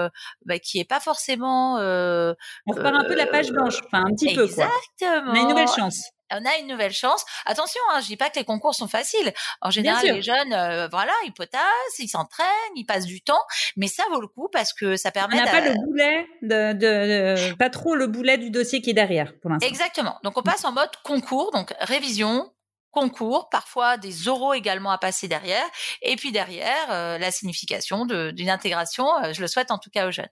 bah, 0.45 0.59
qui 0.59 0.79
est 0.79 0.85
pas 0.85 0.99
forcément. 0.99 1.77
Euh, 1.77 2.33
on 2.65 2.73
repart 2.73 2.95
un 2.95 3.05
peu 3.05 3.15
la 3.15 3.27
page 3.27 3.51
blanche, 3.51 3.79
enfin 3.85 4.03
un 4.05 4.13
petit 4.13 4.33
peu 4.33 4.47
quoi. 4.47 4.65
Exactement. 4.65 5.31
On 5.31 5.35
a 5.35 5.39
une 5.39 5.47
nouvelle 5.47 5.67
chance 5.67 6.03
on 6.31 6.45
a 6.45 6.57
une 6.59 6.67
nouvelle 6.67 6.93
chance. 6.93 7.23
Attention, 7.45 7.81
hein, 7.91 7.99
je 8.01 8.07
dis 8.07 8.17
pas 8.17 8.29
que 8.29 8.39
les 8.39 8.45
concours 8.45 8.75
sont 8.75 8.87
faciles. 8.87 9.33
En 9.61 9.69
général, 9.69 10.05
les 10.05 10.21
jeunes, 10.21 10.53
euh, 10.53 10.87
voilà, 10.89 11.13
ils 11.25 11.33
potassent, 11.33 11.99
ils 11.99 12.07
s'entraînent, 12.07 12.47
ils 12.75 12.85
passent 12.85 13.05
du 13.05 13.21
temps, 13.21 13.41
mais 13.77 13.87
ça 13.87 14.03
vaut 14.11 14.21
le 14.21 14.27
coup 14.27 14.49
parce 14.51 14.73
que 14.73 14.95
ça 14.95 15.11
permet. 15.11 15.39
On 15.39 15.45
n'a 15.45 15.51
pas 15.51 15.61
le 15.61 15.73
boulet 15.73 16.27
de, 16.41 16.73
de, 16.73 17.53
pas 17.55 17.69
trop 17.69 17.95
le 17.95 18.07
boulet 18.07 18.37
du 18.37 18.49
dossier 18.49 18.81
qui 18.81 18.91
est 18.91 18.93
derrière 18.93 19.33
pour 19.39 19.49
l'instant. 19.49 19.67
Exactement. 19.67 20.19
Donc 20.23 20.37
on 20.37 20.43
passe 20.43 20.65
en 20.65 20.71
mode 20.71 20.89
concours, 21.03 21.51
donc 21.51 21.73
révision, 21.79 22.51
concours, 22.91 23.49
parfois 23.49 23.97
des 23.97 24.27
oraux 24.27 24.53
également 24.53 24.91
à 24.91 24.97
passer 24.97 25.27
derrière, 25.27 25.65
et 26.01 26.15
puis 26.15 26.31
derrière 26.31 26.91
euh, 26.91 27.17
la 27.17 27.31
signification 27.31 28.05
d'une 28.05 28.49
intégration, 28.49 29.07
euh, 29.23 29.33
je 29.33 29.41
le 29.41 29.47
souhaite 29.47 29.71
en 29.71 29.77
tout 29.77 29.89
cas 29.89 30.07
aux 30.07 30.11
jeunes. 30.11 30.29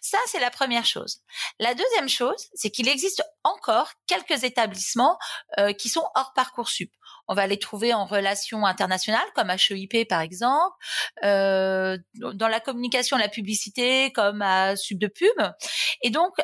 Ça, 0.00 0.18
c'est 0.26 0.38
la 0.38 0.50
première 0.50 0.84
chose. 0.84 1.18
La 1.58 1.74
deuxième 1.74 2.08
chose, 2.08 2.46
c'est 2.54 2.70
qu'il 2.70 2.88
existe 2.88 3.22
encore 3.42 3.90
quelques 4.06 4.44
établissements 4.44 5.18
euh, 5.58 5.72
qui 5.72 5.88
sont 5.88 6.04
hors 6.14 6.32
Parcoursup. 6.34 6.92
On 7.28 7.34
va 7.34 7.48
les 7.48 7.58
trouver 7.58 7.92
en 7.92 8.04
relations 8.04 8.64
internationales, 8.64 9.26
comme 9.34 9.50
HEIP 9.50 10.08
par 10.08 10.20
exemple, 10.20 10.76
dans 11.22 12.48
la 12.48 12.60
communication, 12.60 13.16
la 13.16 13.28
publicité, 13.28 14.12
comme 14.12 14.42
à 14.42 14.76
Sub 14.76 14.98
de 14.98 15.08
Pub. 15.08 15.36
Et 16.02 16.10
donc, 16.10 16.36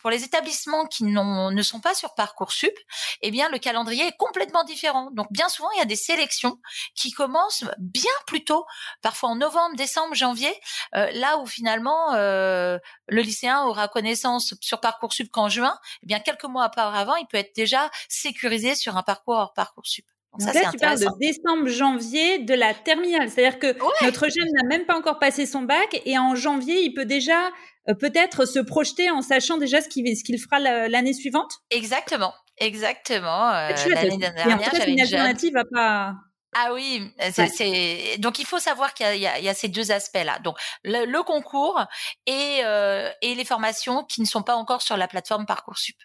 pour 0.00 0.10
les 0.10 0.24
établissements 0.24 0.86
qui 0.86 1.04
ne 1.04 1.62
sont 1.62 1.80
pas 1.80 1.94
sur 1.94 2.14
Parcoursup, 2.14 2.74
eh 3.22 3.30
bien 3.30 3.48
le 3.48 3.58
calendrier 3.58 4.06
est 4.06 4.16
complètement 4.16 4.64
différent. 4.64 5.10
Donc 5.12 5.28
bien 5.30 5.48
souvent, 5.48 5.70
il 5.72 5.78
y 5.78 5.82
a 5.82 5.86
des 5.86 5.96
sélections 5.96 6.58
qui 6.94 7.12
commencent 7.12 7.64
bien 7.78 8.12
plus 8.26 8.44
tôt, 8.44 8.64
parfois 9.02 9.30
en 9.30 9.36
novembre, 9.36 9.76
décembre, 9.76 10.14
janvier, 10.14 10.52
euh, 10.94 11.10
là 11.12 11.38
où 11.38 11.46
finalement 11.46 12.14
euh, 12.14 12.78
le 13.08 13.22
lycéen 13.22 13.62
aura 13.64 13.88
connaissance 13.88 14.54
sur 14.60 14.80
Parcoursup 14.80 15.30
qu'en 15.30 15.48
juin, 15.48 15.78
eh 16.02 16.06
bien 16.06 16.20
quelques 16.20 16.44
mois 16.44 16.66
auparavant, 16.66 17.16
il 17.16 17.26
peut 17.26 17.38
être 17.38 17.54
déjà 17.54 17.90
sécurisé 18.08 18.74
sur 18.74 18.96
un 18.96 19.02
parcours 19.02 19.36
hors 19.36 19.52
Parcoursup. 19.54 20.06
Donc 20.32 20.42
ça, 20.42 20.52
là, 20.52 20.70
tu 20.70 20.78
parles 20.78 20.98
de 20.98 21.08
décembre, 21.18 21.68
janvier 21.68 22.38
de 22.38 22.54
la 22.54 22.72
terminale. 22.72 23.28
C'est-à-dire 23.30 23.58
que 23.58 23.76
notre 24.04 24.28
jeune 24.28 24.48
n'a 24.54 24.68
même 24.68 24.86
pas 24.86 24.96
encore 24.96 25.18
passé 25.18 25.44
son 25.44 25.62
bac 25.62 26.00
et 26.04 26.18
en 26.18 26.34
janvier, 26.36 26.82
il 26.82 26.94
peut 26.94 27.04
déjà 27.04 27.50
euh, 27.88 27.94
peut-être 27.94 28.44
se 28.44 28.60
projeter 28.60 29.10
en 29.10 29.22
sachant 29.22 29.58
déjà 29.58 29.80
ce 29.80 29.88
qu'il 29.88 30.16
ce 30.16 30.22
qu'il 30.22 30.40
fera 30.40 30.60
l'année 30.60 31.12
suivante 31.12 31.52
Exactement, 31.70 32.32
exactement. 32.58 33.50
Euh, 33.50 33.72
l'année 33.88 34.18
dernière, 34.18 34.70
j'avais 34.72 34.92
une 34.92 35.00
alternative 35.00 35.56
à 35.56 35.64
pas. 35.64 36.14
Ah 36.52 36.72
oui, 36.74 37.12
c'est 37.32 38.18
donc 38.18 38.40
il 38.40 38.46
faut 38.46 38.58
savoir 38.58 38.92
qu'il 38.94 39.14
y, 39.14 39.20
y, 39.20 39.48
a 39.48 39.54
ces 39.54 39.68
deux 39.68 39.92
aspects-là. 39.92 40.40
Donc 40.40 40.56
le, 40.82 41.22
concours 41.22 41.80
et, 42.26 42.60
euh, 42.64 43.08
et 43.22 43.36
les 43.36 43.44
formations 43.44 44.02
qui 44.04 44.20
ne 44.20 44.26
sont 44.26 44.42
pas 44.42 44.56
encore 44.56 44.82
sur 44.82 44.96
la 44.96 45.06
plateforme 45.06 45.46
Parcoursup. 45.46 45.96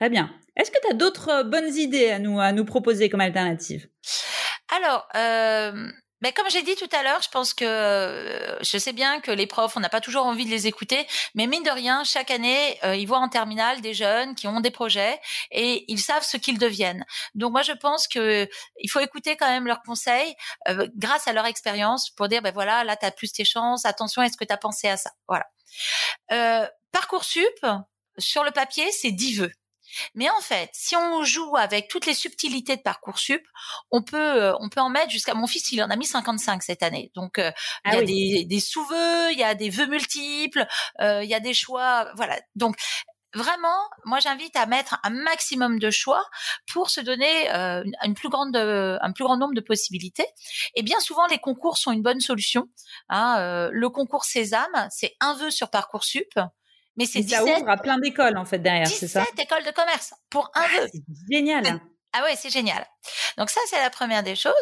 Très 0.00 0.10
bien. 0.10 0.30
Est-ce 0.56 0.70
que 0.70 0.78
tu 0.82 0.90
as 0.90 0.94
d'autres 0.94 1.42
bonnes 1.42 1.74
idées 1.76 2.10
à 2.10 2.18
nous 2.18 2.40
à 2.40 2.52
nous 2.52 2.64
proposer 2.64 3.08
comme 3.08 3.20
alternative? 3.20 3.88
Alors, 4.74 5.06
euh, 5.14 5.90
mais 6.22 6.32
comme 6.32 6.50
j'ai 6.50 6.62
dit 6.62 6.74
tout 6.76 6.88
à 6.92 7.02
l'heure, 7.02 7.22
je 7.22 7.30
pense 7.30 7.54
que 7.54 7.64
euh, 7.64 8.58
je 8.62 8.76
sais 8.76 8.92
bien 8.92 9.20
que 9.20 9.30
les 9.30 9.46
profs, 9.46 9.76
on 9.76 9.80
n'a 9.80 9.88
pas 9.88 10.00
toujours 10.00 10.26
envie 10.26 10.44
de 10.44 10.50
les 10.50 10.66
écouter, 10.66 11.06
mais 11.34 11.46
mine 11.46 11.62
de 11.62 11.70
rien, 11.70 12.04
chaque 12.04 12.30
année, 12.30 12.78
euh, 12.84 12.94
ils 12.94 13.06
voient 13.06 13.18
en 13.18 13.28
terminale 13.28 13.80
des 13.80 13.94
jeunes 13.94 14.34
qui 14.34 14.46
ont 14.46 14.60
des 14.60 14.70
projets 14.70 15.18
et 15.50 15.84
ils 15.88 15.98
savent 15.98 16.24
ce 16.24 16.36
qu'ils 16.36 16.58
deviennent. 16.58 17.04
Donc 17.34 17.52
moi, 17.52 17.62
je 17.62 17.72
pense 17.72 18.06
que 18.06 18.48
il 18.78 18.90
faut 18.90 19.00
écouter 19.00 19.36
quand 19.36 19.48
même 19.48 19.66
leurs 19.66 19.82
conseils 19.82 20.34
euh, 20.68 20.86
grâce 20.96 21.26
à 21.26 21.32
leur 21.32 21.46
expérience 21.46 22.10
pour 22.10 22.28
dire, 22.28 22.42
ben 22.42 22.52
voilà, 22.52 22.84
là, 22.84 22.96
tu 22.96 23.06
as 23.06 23.10
plus 23.10 23.32
tes 23.32 23.44
chances, 23.44 23.86
attention, 23.86 24.22
est-ce 24.22 24.36
que 24.36 24.44
tu 24.44 24.52
as 24.52 24.58
pensé 24.58 24.88
à 24.88 24.96
ça? 24.98 25.10
Voilà. 25.26 25.46
Parcoursup, 26.92 27.66
sur 28.18 28.44
le 28.44 28.50
papier, 28.50 28.90
c'est 28.92 29.12
10 29.12 29.38
vœux. 29.38 29.52
Mais 30.14 30.28
en 30.30 30.40
fait, 30.40 30.70
si 30.72 30.96
on 30.96 31.24
joue 31.24 31.56
avec 31.56 31.88
toutes 31.88 32.06
les 32.06 32.14
subtilités 32.14 32.76
de 32.76 32.82
Parcoursup, 32.82 33.42
on 33.90 34.02
peut 34.02 34.16
euh, 34.16 34.54
on 34.60 34.68
peut 34.68 34.80
en 34.80 34.90
mettre 34.90 35.10
jusqu'à 35.10 35.34
mon 35.34 35.46
fils, 35.46 35.70
il 35.72 35.82
en 35.82 35.90
a 35.90 35.96
mis 35.96 36.06
55 36.06 36.62
cette 36.62 36.82
année. 36.82 37.10
Donc 37.14 37.38
euh, 37.38 37.50
il 37.86 37.92
y 37.92 37.96
a 37.96 38.00
ah 38.00 38.02
des, 38.02 38.44
des 38.44 38.60
sous-vœux, 38.60 39.32
il 39.32 39.38
y 39.38 39.44
a 39.44 39.54
des 39.54 39.70
vœux 39.70 39.86
multiples, 39.86 40.66
euh, 41.00 41.22
il 41.22 41.30
y 41.30 41.34
a 41.34 41.40
des 41.40 41.54
choix, 41.54 42.10
voilà. 42.16 42.38
Donc 42.54 42.76
vraiment, 43.34 43.88
moi 44.04 44.18
j'invite 44.18 44.56
à 44.56 44.66
mettre 44.66 44.98
un 45.04 45.10
maximum 45.10 45.78
de 45.78 45.90
choix 45.90 46.24
pour 46.72 46.90
se 46.90 47.00
donner 47.00 47.48
une 47.50 48.14
plus 48.14 48.28
grande, 48.28 48.56
un 48.56 49.12
plus 49.12 49.24
grand 49.24 49.36
nombre 49.36 49.54
de 49.54 49.60
possibilités. 49.60 50.26
Et 50.74 50.82
bien 50.82 51.00
souvent, 51.00 51.26
les 51.26 51.38
concours 51.38 51.78
sont 51.78 51.92
une 51.92 52.02
bonne 52.02 52.20
solution. 52.20 52.68
Hein, 53.08 53.68
le 53.70 53.88
concours 53.88 54.24
Sésame, 54.24 54.88
c'est 54.90 55.14
un 55.20 55.34
vœu 55.34 55.50
sur 55.50 55.70
parcoursup. 55.70 56.28
Mais 56.96 57.06
c'est 57.06 57.22
ça 57.22 57.44
ouvre 57.44 57.68
à 57.68 57.76
plein 57.76 57.98
d'écoles 57.98 58.36
en 58.36 58.44
fait 58.44 58.58
derrière, 58.58 58.86
c'est 58.86 59.08
ça? 59.08 59.20
17 59.20 59.46
écoles 59.46 59.64
de 59.64 59.70
commerce 59.70 60.12
pour 60.28 60.50
un 60.54 60.62
ah, 60.62 60.80
vœu. 60.80 60.88
C'est 60.92 61.36
génial. 61.36 61.80
Ah 62.12 62.24
ouais, 62.24 62.34
c'est 62.36 62.50
génial. 62.50 62.84
Donc 63.38 63.50
ça, 63.50 63.60
c'est 63.68 63.80
la 63.80 63.90
première 63.90 64.22
des 64.22 64.36
choses. 64.36 64.52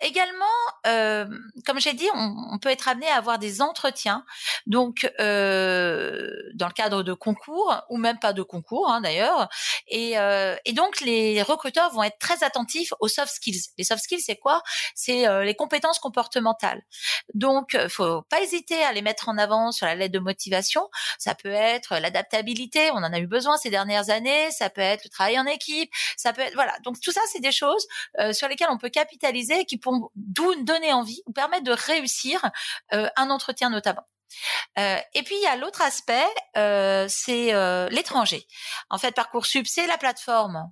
Également, 0.00 0.44
euh, 0.86 1.26
comme 1.66 1.80
j'ai 1.80 1.92
dit, 1.92 2.08
on, 2.14 2.58
peut 2.58 2.70
être 2.70 2.88
amené 2.88 3.08
à 3.08 3.16
avoir 3.16 3.38
des 3.38 3.62
entretiens. 3.62 4.24
Donc, 4.66 5.10
euh, 5.20 6.30
dans 6.54 6.66
le 6.66 6.72
cadre 6.72 7.02
de 7.02 7.12
concours, 7.12 7.74
ou 7.88 7.96
même 7.96 8.18
pas 8.18 8.32
de 8.32 8.42
concours 8.42 8.90
hein, 8.90 9.00
d'ailleurs. 9.00 9.48
Et, 9.86 10.18
euh, 10.18 10.56
et, 10.64 10.72
donc, 10.72 11.00
les 11.00 11.42
recruteurs 11.42 11.92
vont 11.92 12.02
être 12.02 12.18
très 12.18 12.42
attentifs 12.44 12.92
aux 13.00 13.08
soft 13.08 13.32
skills. 13.32 13.70
Les 13.78 13.84
soft 13.84 14.02
skills, 14.02 14.20
c'est 14.20 14.36
quoi? 14.36 14.62
C'est 14.94 15.28
euh, 15.28 15.44
les 15.44 15.54
compétences 15.54 15.98
comportementales. 15.98 16.82
Donc, 17.34 17.76
faut 17.88 18.22
pas 18.22 18.40
hésiter 18.40 18.82
à 18.82 18.92
les 18.92 19.02
mettre 19.02 19.28
en 19.28 19.38
avant 19.38 19.72
sur 19.72 19.86
la 19.86 19.94
lettre 19.94 20.12
de 20.12 20.18
motivation. 20.18 20.88
Ça 21.18 21.34
peut 21.34 21.52
être 21.52 21.98
l'adaptabilité, 21.98 22.90
on 22.92 22.96
en 22.96 23.12
a 23.12 23.18
eu 23.18 23.26
besoin 23.26 23.56
ces 23.56 23.70
dernières 23.70 24.10
années. 24.10 24.50
Ça 24.50 24.70
peut 24.70 24.80
être 24.80 25.04
le 25.04 25.10
travail 25.10 25.38
en 25.38 25.46
équipe. 25.46 25.90
Ça 26.16 26.32
peut 26.32 26.42
être 26.42 26.54
voilà. 26.54 26.76
Donc 26.84 27.00
tout 27.00 27.12
ça, 27.12 27.20
c'est 27.32 27.40
des 27.40 27.52
choses 27.52 27.77
euh, 28.18 28.32
sur 28.32 28.48
lesquelles 28.48 28.70
on 28.70 28.78
peut 28.78 28.90
capitaliser 28.90 29.60
et 29.60 29.64
qui 29.64 29.78
pourront 29.78 30.10
donner 30.14 30.92
envie 30.92 31.22
ou 31.26 31.32
permettre 31.32 31.64
de 31.64 31.72
réussir 31.72 32.40
euh, 32.92 33.08
un 33.16 33.30
entretien 33.30 33.70
notamment. 33.70 34.06
Euh, 34.78 34.98
et 35.14 35.22
puis 35.22 35.34
il 35.36 35.42
y 35.42 35.46
a 35.46 35.56
l'autre 35.56 35.82
aspect, 35.82 36.26
c'est 37.08 37.52
l'étranger. 37.90 38.46
En 38.90 38.98
fait, 38.98 39.12
parcoursup, 39.12 39.66
c'est 39.66 39.86
la 39.86 39.98
plateforme 39.98 40.70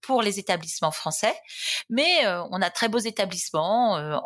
pour 0.00 0.22
les 0.22 0.38
établissements 0.38 0.90
français, 0.90 1.34
mais 1.90 2.24
euh, 2.24 2.42
on 2.50 2.62
a 2.62 2.70
très 2.70 2.88
beaux 2.88 2.98
établissements, 2.98 3.98
euh, 3.98 4.16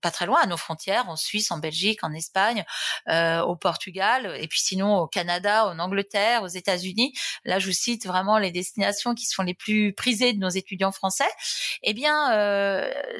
pas 0.00 0.10
très 0.10 0.26
loin 0.26 0.40
à 0.40 0.46
nos 0.46 0.56
frontières, 0.56 1.08
en 1.08 1.16
Suisse, 1.16 1.50
en 1.50 1.58
Belgique, 1.58 2.02
en 2.02 2.12
Espagne, 2.12 2.64
euh, 3.08 3.40
au 3.42 3.56
Portugal, 3.56 4.36
et 4.38 4.48
puis 4.48 4.60
sinon 4.60 4.98
au 4.98 5.06
Canada, 5.06 5.66
en 5.66 5.78
Angleterre, 5.78 6.42
aux 6.42 6.48
États-Unis. 6.48 7.12
Là, 7.44 7.58
je 7.58 7.66
vous 7.66 7.72
cite 7.72 8.06
vraiment 8.06 8.38
les 8.38 8.50
destinations 8.50 9.14
qui 9.14 9.26
sont 9.26 9.42
les 9.42 9.54
plus 9.54 9.92
prisées 9.92 10.32
de 10.32 10.38
nos 10.38 10.48
étudiants 10.48 10.92
français. 10.92 11.30
Eh 11.82 11.94
bien, 11.94 12.28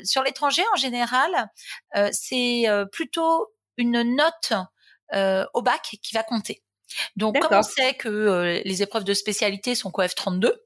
sur 0.05 0.23
l'étranger 0.23 0.63
en 0.73 0.77
général, 0.77 1.49
c'est 2.13 2.65
plutôt 2.93 3.53
une 3.77 4.03
note 4.17 4.53
au 5.55 5.63
bac 5.63 5.97
qui 6.03 6.15
va 6.15 6.23
compter. 6.23 6.63
Donc, 7.17 7.39
comme 7.39 7.59
on 7.59 7.63
sait 7.63 7.95
que 7.95 8.63
les 8.65 8.83
épreuves 8.83 9.05
de 9.05 9.15
spécialité 9.15 9.75
sont 9.75 9.91
coef 9.91 10.15
32, 10.15 10.61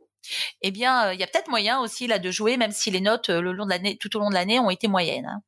eh 0.62 0.70
bien, 0.70 1.12
il 1.12 1.20
y 1.20 1.22
a 1.22 1.26
peut-être 1.26 1.48
moyen 1.48 1.80
aussi 1.80 2.06
là 2.06 2.18
de 2.18 2.30
jouer, 2.30 2.56
même 2.56 2.72
si 2.72 2.90
les 2.90 3.00
notes 3.00 3.28
le 3.28 3.52
long 3.52 3.64
de 3.64 3.70
l'année, 3.70 3.96
tout 3.98 4.16
au 4.16 4.20
long 4.20 4.28
de 4.28 4.34
l'année, 4.34 4.58
ont 4.58 4.70
été 4.70 4.88
moyennes. 4.88 5.26
Hein. 5.26 5.40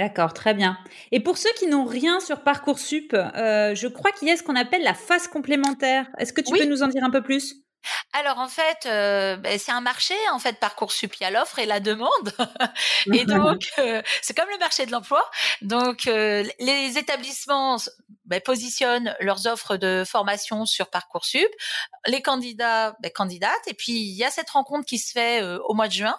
D'accord, 0.00 0.32
très 0.32 0.54
bien. 0.54 0.78
Et 1.12 1.20
pour 1.20 1.36
ceux 1.36 1.52
qui 1.58 1.66
n'ont 1.66 1.84
rien 1.84 2.20
sur 2.20 2.42
Parcoursup, 2.42 3.12
euh, 3.12 3.74
je 3.74 3.86
crois 3.86 4.12
qu'il 4.12 4.28
y 4.28 4.30
a 4.30 4.36
ce 4.36 4.42
qu'on 4.42 4.56
appelle 4.56 4.82
la 4.82 4.94
phase 4.94 5.28
complémentaire. 5.28 6.08
Est-ce 6.18 6.32
que 6.32 6.40
tu 6.40 6.52
peux 6.56 6.64
nous 6.64 6.82
en 6.82 6.88
dire 6.88 7.04
un 7.04 7.10
peu 7.10 7.22
plus? 7.22 7.56
Alors 8.12 8.38
en 8.38 8.48
fait, 8.48 8.86
euh, 8.86 9.36
ben, 9.36 9.58
c'est 9.58 9.72
un 9.72 9.80
marché 9.80 10.14
en 10.32 10.38
fait 10.38 10.58
parcoursup, 10.58 11.14
il 11.16 11.22
y 11.22 11.26
a 11.26 11.30
l'offre 11.30 11.58
et 11.58 11.66
la 11.66 11.80
demande, 11.80 12.10
et 13.12 13.24
donc 13.24 13.62
euh, 13.78 14.02
c'est 14.20 14.36
comme 14.36 14.48
le 14.50 14.58
marché 14.58 14.84
de 14.84 14.92
l'emploi. 14.92 15.24
Donc 15.62 16.06
euh, 16.06 16.44
les 16.58 16.98
établissements 16.98 17.76
ben, 18.30 18.40
positionnent 18.40 19.14
leurs 19.20 19.46
offres 19.46 19.76
de 19.76 20.04
formation 20.06 20.64
sur 20.64 20.88
parcoursup, 20.88 21.48
les 22.06 22.22
candidats 22.22 22.96
ben, 23.02 23.10
candidatent, 23.10 23.66
et 23.66 23.74
puis 23.74 23.92
il 23.92 24.16
y 24.16 24.24
a 24.24 24.30
cette 24.30 24.48
rencontre 24.50 24.86
qui 24.86 24.98
se 24.98 25.12
fait 25.12 25.42
au 25.42 25.74
mois 25.74 25.88
de 25.88 25.92
juin, 25.92 26.18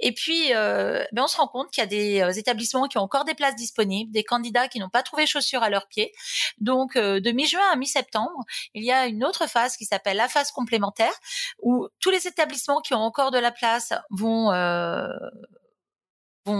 et 0.00 0.12
puis 0.12 0.48
ben, 0.50 1.06
on 1.18 1.26
se 1.26 1.36
rend 1.36 1.48
compte 1.48 1.70
qu'il 1.70 1.82
y 1.82 1.84
a 1.84 1.86
des 2.30 2.38
établissements 2.38 2.88
qui 2.88 2.96
ont 2.96 3.02
encore 3.02 3.24
des 3.24 3.34
places 3.34 3.56
disponibles, 3.56 4.10
des 4.10 4.24
candidats 4.24 4.68
qui 4.68 4.78
n'ont 4.78 4.88
pas 4.88 5.02
trouvé 5.02 5.26
chaussures 5.26 5.62
à 5.62 5.70
leurs 5.70 5.88
pieds. 5.88 6.12
Donc 6.58 6.96
de 6.96 7.30
mi-juin 7.32 7.68
à 7.72 7.76
mi-septembre, 7.76 8.44
il 8.74 8.84
y 8.84 8.92
a 8.92 9.06
une 9.06 9.24
autre 9.24 9.48
phase 9.48 9.76
qui 9.76 9.84
s'appelle 9.84 10.16
la 10.16 10.28
phase 10.28 10.52
complémentaire 10.52 11.12
où 11.60 11.88
tous 12.00 12.10
les 12.10 12.26
établissements 12.26 12.80
qui 12.80 12.94
ont 12.94 13.00
encore 13.00 13.30
de 13.30 13.38
la 13.38 13.50
place 13.50 13.92
vont 14.10 14.52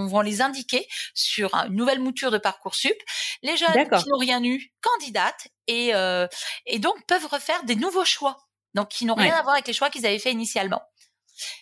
vont, 0.07 0.21
les 0.21 0.41
indiquer 0.43 0.87
sur 1.15 1.55
une 1.55 1.75
nouvelle 1.75 2.01
mouture 2.01 2.31
de 2.31 2.39
Parcoursup. 2.39 2.97
Les 3.43 3.57
jeunes 3.57 3.89
qui 3.89 4.09
n'ont 4.09 4.19
rien 4.19 4.43
eu 4.43 4.73
candidatent 4.81 5.49
et, 5.67 5.95
euh, 5.95 6.27
et 6.67 6.79
donc 6.79 6.95
peuvent 7.07 7.27
refaire 7.27 7.63
des 7.65 7.77
nouveaux 7.77 8.05
choix, 8.05 8.37
donc 8.75 8.89
qui 8.89 9.05
n'ont 9.05 9.15
rien 9.15 9.35
à 9.35 9.43
voir 9.43 9.55
avec 9.55 9.67
les 9.67 9.73
choix 9.73 9.91
qu'ils 9.91 10.07
avaient 10.07 10.19
fait 10.19 10.33
initialement. 10.33 10.83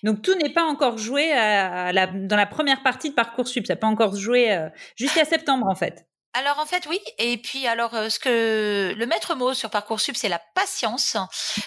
Donc 0.03 0.23
tout 0.23 0.35
n'est 0.35 0.53
pas 0.53 0.65
encore 0.65 0.99
joué 0.99 1.31
dans 1.31 2.37
la 2.37 2.47
première 2.47 2.83
partie 2.83 3.11
de 3.11 3.15
Parcoursup, 3.15 3.67
ça 3.67 3.75
n'a 3.75 3.81
pas 3.81 3.87
encore 3.87 4.17
joué 4.17 4.53
euh, 4.53 4.69
jusqu'à 4.97 5.25
septembre 5.25 5.67
en 5.69 5.75
fait. 5.75 6.07
Alors 6.39 6.59
en 6.59 6.67
fait 6.67 6.87
oui, 6.87 7.01
et 7.17 7.39
puis 7.39 7.67
alors 7.67 7.95
euh, 7.95 8.11
ce 8.11 8.19
que 8.19 8.93
le 8.95 9.07
maître 9.07 9.35
mot 9.35 9.55
sur 9.55 9.71
parcoursup 9.71 10.15
c'est 10.17 10.29
la 10.29 10.39
patience, 10.55 11.17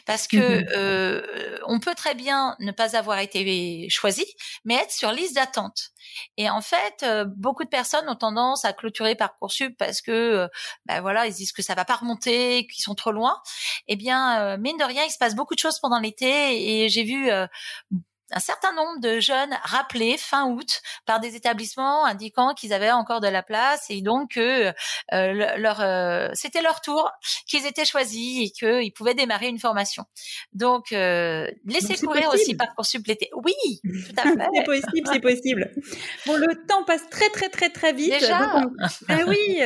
parce 0.05 0.27
que 0.27 0.37
mmh 0.37 0.65
euh, 0.77 1.57
on 1.65 1.79
peut 1.79 1.95
très 1.95 2.13
bien 2.13 2.55
ne 2.59 2.71
pas 2.71 2.95
avoir 2.95 3.17
été 3.17 3.89
choisi, 3.89 4.25
mais 4.65 4.75
être 4.75 4.91
sur 4.91 5.11
liste 5.11 5.33
d'attente. 5.33 5.89
Et 6.37 6.51
en 6.51 6.61
fait, 6.61 7.01
euh, 7.01 7.25
beaucoup 7.25 7.63
de 7.63 7.69
personnes 7.69 8.07
ont 8.09 8.15
tendance 8.15 8.63
à 8.63 8.73
clôturer 8.73 9.15
parcoursup 9.15 9.75
parce 9.77 10.01
que, 10.01 10.47
ben 10.85 11.01
voilà, 11.01 11.25
ils 11.25 11.33
disent 11.33 11.51
que 11.51 11.63
ça 11.63 11.73
va 11.73 11.83
pas 11.85 11.95
remonter, 11.95 12.67
qu'ils 12.67 12.83
sont 12.83 12.95
trop 12.95 13.11
loin. 13.11 13.41
Eh 13.87 13.95
bien, 13.95 14.57
mine 14.57 14.77
de 14.77 14.83
rien, 14.83 15.03
il 15.03 15.11
se 15.11 15.17
passe 15.17 15.35
beaucoup 15.35 15.55
de 15.55 15.59
choses 15.59 15.79
pendant 15.79 15.99
l'été, 15.99 16.83
et 16.83 16.89
j'ai 16.89 17.03
vu 17.03 17.29
un 18.31 18.39
certain 18.39 18.73
nombre 18.73 18.99
de 18.99 19.19
jeunes 19.19 19.57
rappelés 19.63 20.17
fin 20.17 20.49
août 20.49 20.81
par 21.05 21.19
des 21.19 21.35
établissements 21.35 22.05
indiquant 22.05 22.53
qu'ils 22.53 22.73
avaient 22.73 22.91
encore 22.91 23.21
de 23.21 23.27
la 23.27 23.43
place 23.43 23.85
et 23.89 24.01
donc 24.01 24.31
que 24.31 24.67
euh, 25.13 25.57
leur 25.57 25.81
euh, 25.81 26.29
c'était 26.33 26.61
leur 26.61 26.81
tour, 26.81 27.11
qu'ils 27.47 27.65
étaient 27.65 27.85
choisis 27.85 28.47
et 28.47 28.51
qu'ils 28.51 28.93
pouvaient 28.93 29.15
démarrer 29.15 29.47
une 29.47 29.59
formation. 29.59 30.05
Donc 30.53 30.91
euh, 30.91 31.47
laissez 31.65 31.95
courir 31.95 32.29
aussi 32.33 32.55
parcoursup 32.55 33.05
l'été. 33.07 33.29
Oui, 33.33 33.53
tout 33.83 34.15
à 34.17 34.23
fait. 34.23 34.47
c'est 34.55 34.63
possible, 34.63 35.09
c'est 35.11 35.19
possible. 35.19 35.71
Bon, 36.25 36.35
le 36.35 36.65
temps 36.67 36.83
passe 36.83 37.09
très 37.09 37.29
très 37.29 37.49
très 37.49 37.69
très 37.69 37.93
vite. 37.93 38.11
Déjà. 38.11 38.39
Donc 38.39 38.71
ah 39.07 39.17
oui, 39.27 39.59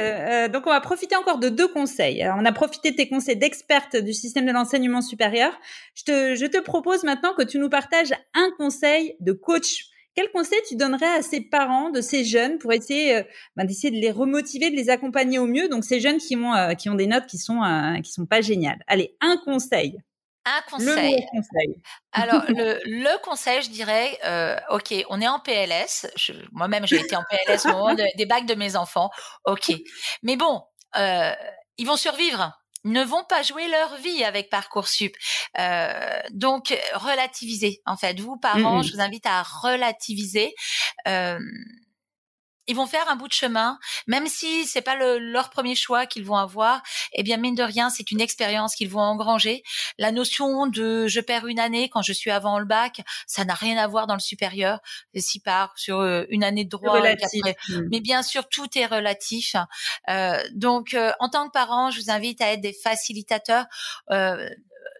donc 0.52 0.68
on 0.68 0.72
va 0.72 0.82
profiter 0.82 1.16
encore 1.16 1.40
de 1.40 1.50
deux 1.50 1.68
conseils. 1.68 2.26
on 2.38 2.46
a 2.46 2.52
profité 2.52 2.92
de 2.92 2.96
tes 2.96 3.10
conseils 3.10 3.38
d'experte 3.38 3.98
du 3.98 4.14
système 4.14 4.46
de 4.46 4.52
l'enseignement 4.52 5.02
supérieur. 5.02 5.52
Je 5.96 6.04
te 6.04 6.36
je 6.36 6.46
te 6.46 6.60
propose 6.60 7.04
maintenant 7.04 7.34
que 7.34 7.44
tu 7.44 7.60
nous 7.60 7.70
partages 7.70 8.14
un 8.34 8.50
conseil 8.58 9.16
de 9.20 9.32
coach? 9.34 9.86
Quel 10.16 10.30
conseil 10.30 10.60
tu 10.68 10.76
donnerais 10.76 11.12
à 11.18 11.22
ces 11.24 11.42
parents 11.42 11.90
de 11.90 12.00
ces 12.00 12.24
jeunes 12.24 12.60
pour 12.60 12.72
essayer 12.72 13.18
euh, 13.18 13.24
ben, 13.56 13.66
d'essayer 13.66 13.90
de 13.90 14.00
les 14.00 14.12
remotiver, 14.12 14.70
de 14.70 14.76
les 14.76 14.90
accompagner 14.90 15.40
au 15.40 15.48
mieux? 15.48 15.70
Donc 15.70 15.84
ces 15.84 16.00
jeunes 16.00 16.18
qui 16.18 16.36
ont 16.36 16.54
euh, 16.54 16.74
qui 16.74 16.90
ont 16.90 16.96
des 16.96 17.08
notes 17.08 17.26
qui 17.26 17.38
sont 17.38 17.64
euh, 17.64 18.00
qui 18.02 18.12
sont 18.12 18.26
pas 18.26 18.42
géniales. 18.42 18.80
Allez, 18.88 19.16
un 19.22 19.38
conseil. 19.38 19.98
Un 20.46 20.62
conseil. 20.70 21.16
Le 21.16 21.38
conseil. 21.38 21.82
Alors 22.12 22.44
le, 22.50 22.80
le, 22.86 23.24
conseil, 23.24 23.62
je 23.62 23.70
dirais, 23.70 24.20
ok, 24.70 24.94
on 25.10 25.22
est 25.22 25.28
en 25.28 25.40
PLS. 25.40 26.06
Moi-même, 26.52 26.86
j'ai 26.86 26.98
été 27.00 27.16
en 27.16 27.24
PLS 27.30 27.66
au 27.66 27.70
moment 27.70 27.96
des 27.96 28.26
bacs 28.26 28.46
de 28.46 28.56
mes 28.56 28.76
enfants. 28.76 29.10
Ok, 29.46 29.72
mais 30.22 30.36
bon, 30.36 30.62
ils 30.96 31.88
vont 31.88 31.96
survivre 31.96 32.52
ne 32.84 33.04
vont 33.04 33.24
pas 33.24 33.44
jouer 33.44 33.68
leur 33.68 33.98
vie 33.98 34.24
avec 34.24 34.50
Parcoursup. 34.50 35.16
Euh, 35.60 36.20
donc, 36.32 36.78
relativisez. 36.94 37.82
En 37.86 37.98
fait, 37.98 38.20
vous, 38.20 38.38
parents, 38.38 38.80
mmh 38.80 38.84
je 38.84 38.94
vous 38.94 39.02
invite 39.02 39.26
à 39.26 39.44
relativiser. 39.44 40.54
Euh, 41.08 41.40
ils 42.68 42.76
vont 42.76 42.88
faire 42.88 43.08
un 43.10 43.16
bout 43.16 43.28
de 43.28 43.34
chemin, 43.34 43.78
même 44.08 44.28
si 44.28 44.66
c'est 44.66 44.82
pas 44.82 44.96
le, 44.96 45.20
leur 45.20 45.50
premier 45.50 45.76
choix 45.76 46.06
qu'ils 46.06 46.26
vont 46.26 46.36
avoir. 46.36 46.82
Eh 47.14 47.24
bien, 47.24 47.38
mine 47.38 47.56
de 47.56 47.64
rien, 47.64 47.90
c'est 47.90 48.12
une 48.12 48.22
expérience 48.22 48.76
qu'ils 48.76 48.90
vont 48.90 49.02
engranger. 49.02 49.64
La 49.98 50.12
notion 50.12 50.68
de 50.68 51.08
je 51.08 51.20
perds 51.20 51.48
une 51.48 51.60
année 51.60 51.90
quand 51.90 52.02
je 52.02 52.14
suis 52.14 52.32
avant 52.32 52.60
le 52.60 52.66
bac, 52.66 53.02
ça 53.28 53.46
n'a 53.46 53.54
rien 53.54 53.78
à 53.78 53.88
voir 53.88 54.08
dans 54.08 54.16
le 54.16 54.20
supérieur. 54.20 54.80
Si 55.16 55.40
part 55.40 55.74
sur 55.76 56.00
euh, 56.00 56.26
une 56.30 56.44
année 56.44 56.66
de 56.66 56.70
droit, 56.70 57.00
mmh. 57.00 57.82
mais 57.92 58.00
bien 58.00 58.24
sûr 58.24 58.48
tout 58.50 58.68
est 58.78 58.86
relatif. 58.86 59.56
Euh, 60.10 60.42
donc, 60.54 60.94
euh, 60.94 61.12
en 61.20 61.30
tant 61.30 61.48
que 61.48 61.52
parent, 61.52 61.92
je 61.92 62.00
vous 62.00 62.12
invite 62.12 62.42
à 62.42 62.54
être 62.54 62.62
des 62.62 62.74
facilitateurs. 62.74 63.66
Euh, 64.12 64.50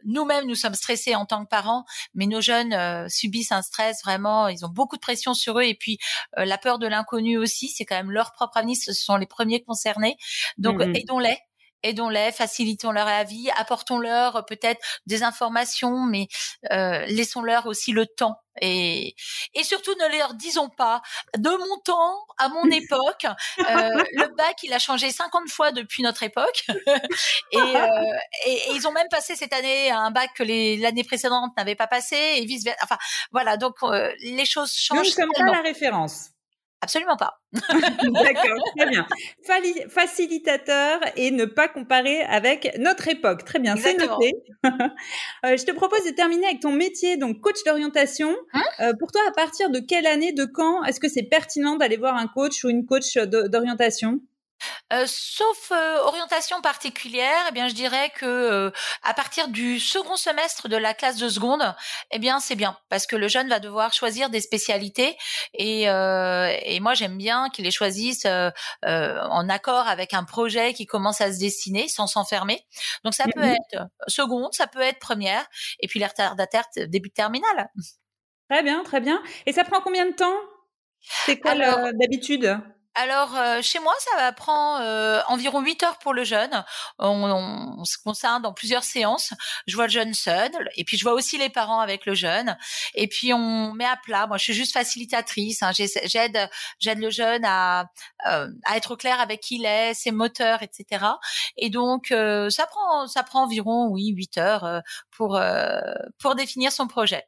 nous-mêmes, 0.06 0.46
nous 0.46 0.56
sommes 0.56 0.74
stressés 0.74 1.16
en 1.16 1.26
tant 1.26 1.44
que 1.44 1.50
parents, 1.50 1.86
mais 2.14 2.26
nos 2.26 2.42
jeunes 2.42 2.74
euh, 2.74 3.08
subissent 3.10 3.52
un 3.52 3.62
stress 3.62 4.02
vraiment. 4.04 4.48
Ils 4.48 4.66
ont 4.66 4.70
beaucoup 4.70 4.96
de 4.96 5.02
pression 5.02 5.34
sur 5.34 5.60
eux 5.60 5.64
et 5.64 5.76
puis 5.76 5.98
euh, 6.38 6.46
la 6.46 6.58
peur 6.58 6.80
de 6.80 6.88
l'inconnu 6.88 7.38
aussi. 7.38 7.70
C'est 7.70 7.86
quand 7.86 7.96
même 7.96 8.12
leur 8.12 8.34
propre 8.34 8.58
avenir. 8.58 8.76
Ce 8.80 8.94
sont 8.94 9.16
les 9.16 9.28
premiers 9.28 9.64
concernés. 9.64 10.18
Donc, 10.58 10.80
mmh 10.80 10.94
aidons-les 10.96 11.38
aidons-les, 11.84 12.32
facilitons 12.32 12.92
leur 12.92 13.08
vie, 13.26 13.50
apportons-leur 13.58 14.46
peut-être 14.46 14.82
des 15.06 15.24
informations, 15.24 16.02
mais 16.02 16.28
euh, 16.72 17.06
laissons-leur 17.06 17.68
aussi 17.68 17.92
le 17.92 18.06
temps. 18.06 18.40
Et, 18.62 19.16
et 19.56 19.64
surtout, 19.64 19.94
ne 20.00 20.18
leur 20.18 20.36
disons 20.36 20.70
pas, 20.70 21.02
de 21.38 21.50
mon 21.50 21.78
temps, 21.84 22.26
à 22.38 22.50
mon 22.50 22.64
époque, 22.72 23.26
euh, 23.60 24.04
le 24.14 24.36
bac, 24.36 24.58
il 24.64 24.74
a 24.74 24.80
changé 24.80 25.12
50 25.12 25.50
fois 25.50 25.72
depuis 25.72 26.04
notre 26.04 26.24
époque. 26.24 26.66
et, 27.52 27.58
euh, 27.58 28.18
et, 28.46 28.62
ils 28.74 28.88
ont 28.88 28.92
même 28.92 29.10
passé 29.10 29.36
cette 29.36 29.54
année 29.54 29.92
un 29.92 30.12
bac 30.12 30.32
que 30.36 30.44
l'année 30.44 31.04
précédente 31.04 31.52
n'avait 31.58 31.76
pas 31.76 31.88
passé, 31.88 32.16
et 32.16 32.46
vice-versa. 32.46 32.80
Enfin, 32.84 32.98
voilà, 33.32 33.58
donc 33.58 33.76
euh, 33.84 34.14
les 34.20 34.46
choses 34.46 34.74
changent. 34.74 35.00
Nous 35.00 35.06
ne 35.06 35.10
sommes 35.10 35.32
pas 35.36 35.52
la 35.52 35.62
référence. 35.62 36.33
Absolument 36.84 37.16
pas. 37.16 37.40
D'accord, 37.54 38.60
très 38.76 38.90
bien. 38.90 39.08
Facilitateur 39.88 41.00
et 41.16 41.32
ne 41.32 41.46
pas 41.46 41.70
comparer 41.70 42.22
avec 42.24 42.78
notre 42.78 43.08
époque. 43.08 43.46
Très 43.46 43.60
bien, 43.60 43.78
c'est 43.78 43.98
noté. 43.98 44.34
Euh, 45.46 45.58
je 45.58 45.66
te 45.66 45.72
propose 45.72 46.06
de 46.06 46.12
terminer 46.12 46.46
avec 46.46 46.62
ton 46.62 46.72
métier, 46.72 47.18
donc 47.18 47.42
coach 47.42 47.64
d'orientation. 47.66 48.34
Hein 48.54 48.64
euh, 48.80 48.94
pour 48.98 49.12
toi, 49.12 49.22
à 49.28 49.32
partir 49.32 49.70
de 49.70 49.80
quelle 49.80 50.08
année, 50.08 50.32
de 50.32 50.46
quand, 50.46 50.84
est-ce 50.86 51.00
que 51.02 51.10
c'est 51.10 51.24
pertinent 51.24 51.76
d'aller 51.76 51.98
voir 51.98 52.16
un 52.16 52.28
coach 52.28 52.64
ou 52.64 52.70
une 52.70 52.86
coach 52.86 53.18
d'orientation? 53.18 54.22
Euh, 54.92 55.06
sauf 55.08 55.72
euh, 55.72 55.98
orientation 56.00 56.62
particulière, 56.62 57.46
eh 57.50 57.52
bien, 57.52 57.68
je 57.68 57.74
dirais 57.74 58.12
que 58.16 58.26
euh, 58.26 58.72
à 59.04 59.14
partir 59.14 59.48
du 59.48 59.80
second 59.80 60.16
semestre 60.16 60.68
de 60.68 60.78
la 60.78 60.94
classe 60.94 61.18
de 61.18 61.30
seconde, 61.30 61.76
eh 62.12 62.20
bien, 62.20 62.40
c'est 62.40 62.56
bien 62.56 62.78
parce 62.90 63.08
que 63.08 63.16
le 63.16 63.28
jeune 63.28 63.50
va 63.50 63.60
devoir 63.60 63.94
choisir 63.94 64.30
des 64.30 64.42
spécialités 64.42 65.18
et, 65.54 65.84
et 65.84 66.80
moi, 66.80 66.94
j'aime 66.94 67.18
bien 67.18 67.50
qu'il 67.50 67.66
les 67.66 67.72
choisisse 67.72 68.26
en 68.26 69.50
accord 69.50 69.88
avec 69.88 70.14
un 70.14 70.24
projet 70.24 70.74
qui 70.74 70.86
commence 70.86 71.22
à 71.22 71.32
se 71.32 71.40
dessiner 71.40 71.88
sans 71.88 72.08
s'enfermer. 72.08 72.66
Donc, 73.04 73.14
ça 73.14 73.26
peut 73.34 73.42
mmh 73.42 73.56
être 73.56 73.88
seconde, 74.08 74.54
ça 74.54 74.68
peut 74.68 74.82
être 74.82 75.00
première, 75.00 75.46
et 75.80 75.88
puis 75.88 76.00
les 76.00 76.06
retardataires 76.06 76.66
début 76.76 77.10
de 77.10 77.14
terminale. 77.14 77.70
Très 78.50 78.64
bien, 78.64 78.84
très 78.84 79.00
bien. 79.00 79.22
Et 79.46 79.54
ça 79.54 79.64
prend 79.64 79.82
combien 79.82 80.06
de 80.06 80.14
temps? 80.16 80.36
C'est 81.26 81.40
quoi 81.40 81.56
d'habitude? 81.94 82.58
Alors 82.96 83.36
euh, 83.36 83.62
chez 83.62 83.80
moi, 83.80 83.94
ça 84.00 84.18
va 84.18 84.32
prendre 84.32 84.80
euh, 84.84 85.22
environ 85.28 85.62
8 85.62 85.84
heures 85.84 85.98
pour 85.98 86.14
le 86.14 86.24
jeune. 86.24 86.64
On, 87.00 87.84
se 87.86 87.98
concerne 87.98 88.42
dans 88.42 88.54
plusieurs 88.54 88.84
séances. 88.84 89.34
Je 89.68 89.76
vois 89.76 89.88
le 89.88 89.92
jeune 89.92 90.14
seul, 90.14 90.52
et 90.76 90.84
puis 90.84 90.98
je 90.98 91.04
vois 91.04 91.14
aussi 91.14 91.38
les 91.38 91.50
parents 91.50 91.80
avec 91.80 92.06
le 92.06 92.14
jeune. 92.14 92.58
Et 92.94 93.08
puis 93.08 93.34
on 93.34 93.74
met 93.74 93.86
à 93.86 93.98
plat. 93.98 94.28
Moi, 94.28 94.38
je 94.38 94.44
suis 94.44 94.54
juste 94.54 94.74
facilitatrice. 94.74 95.64
Hein. 95.64 95.72
J'aide, 95.74 96.50
j'aide 96.80 97.00
le 97.00 97.10
jeune 97.10 97.44
à, 97.46 97.86
euh, 98.28 98.48
à 98.66 98.78
être 98.78 98.96
clair 98.96 99.20
avec 99.20 99.42
qui 99.42 99.56
il 99.56 99.66
est, 99.66 99.94
ses 99.94 100.12
moteurs, 100.12 100.62
etc. 100.62 101.06
Et 101.58 101.70
donc 101.70 102.08
ça 102.10 102.68
prend, 102.68 103.08
ça 103.08 103.24
prend 103.24 103.44
environ 103.44 103.88
oui 103.88 104.10
8 104.10 104.38
heures 104.38 104.82
pour 105.12 105.40
pour 106.20 106.36
définir 106.36 106.72
son 106.72 106.88
projet. 106.88 107.24